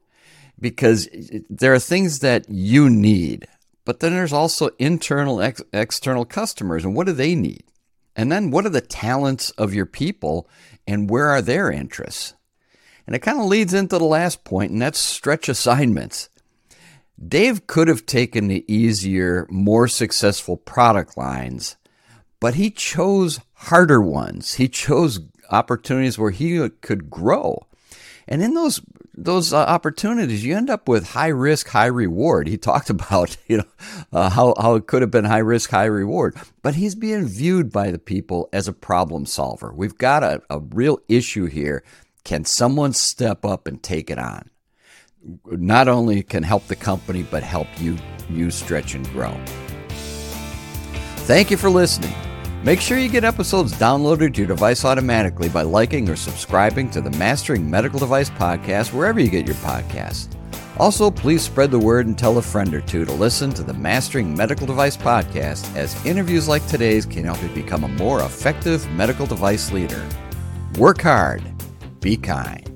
[0.60, 1.08] because
[1.50, 3.48] there are things that you need
[3.86, 7.64] but then there's also internal, ex- external customers, and what do they need?
[8.16, 10.50] And then what are the talents of your people,
[10.88, 12.34] and where are their interests?
[13.06, 16.30] And it kind of leads into the last point, and that's stretch assignments.
[17.24, 21.78] Dave could have taken the easier, more successful product lines,
[22.40, 24.56] but he chose harder ones.
[24.56, 27.66] He chose opportunities where he could grow.
[28.28, 28.82] And in those
[29.18, 32.48] those uh, opportunities, you end up with high risk, high reward.
[32.48, 33.66] He talked about you know
[34.12, 37.72] uh, how how it could have been high risk, high reward, but he's being viewed
[37.72, 39.72] by the people as a problem solver.
[39.74, 41.84] We've got a, a real issue here.
[42.26, 44.50] Can someone step up and take it on?
[45.46, 47.98] Not only can help the company, but help you,
[48.30, 49.36] you stretch and grow.
[51.26, 52.14] Thank you for listening.
[52.64, 57.02] Make sure you get episodes downloaded to your device automatically by liking or subscribing to
[57.02, 60.36] the Mastering Medical Device podcast wherever you get your podcasts.
[60.78, 63.74] Also, please spread the word and tell a friend or two to listen to the
[63.74, 68.90] Mastering Medical Device podcast, as interviews like today's can help you become a more effective
[68.92, 70.04] medical device leader.
[70.78, 71.44] Work hard,
[72.02, 72.75] be kind.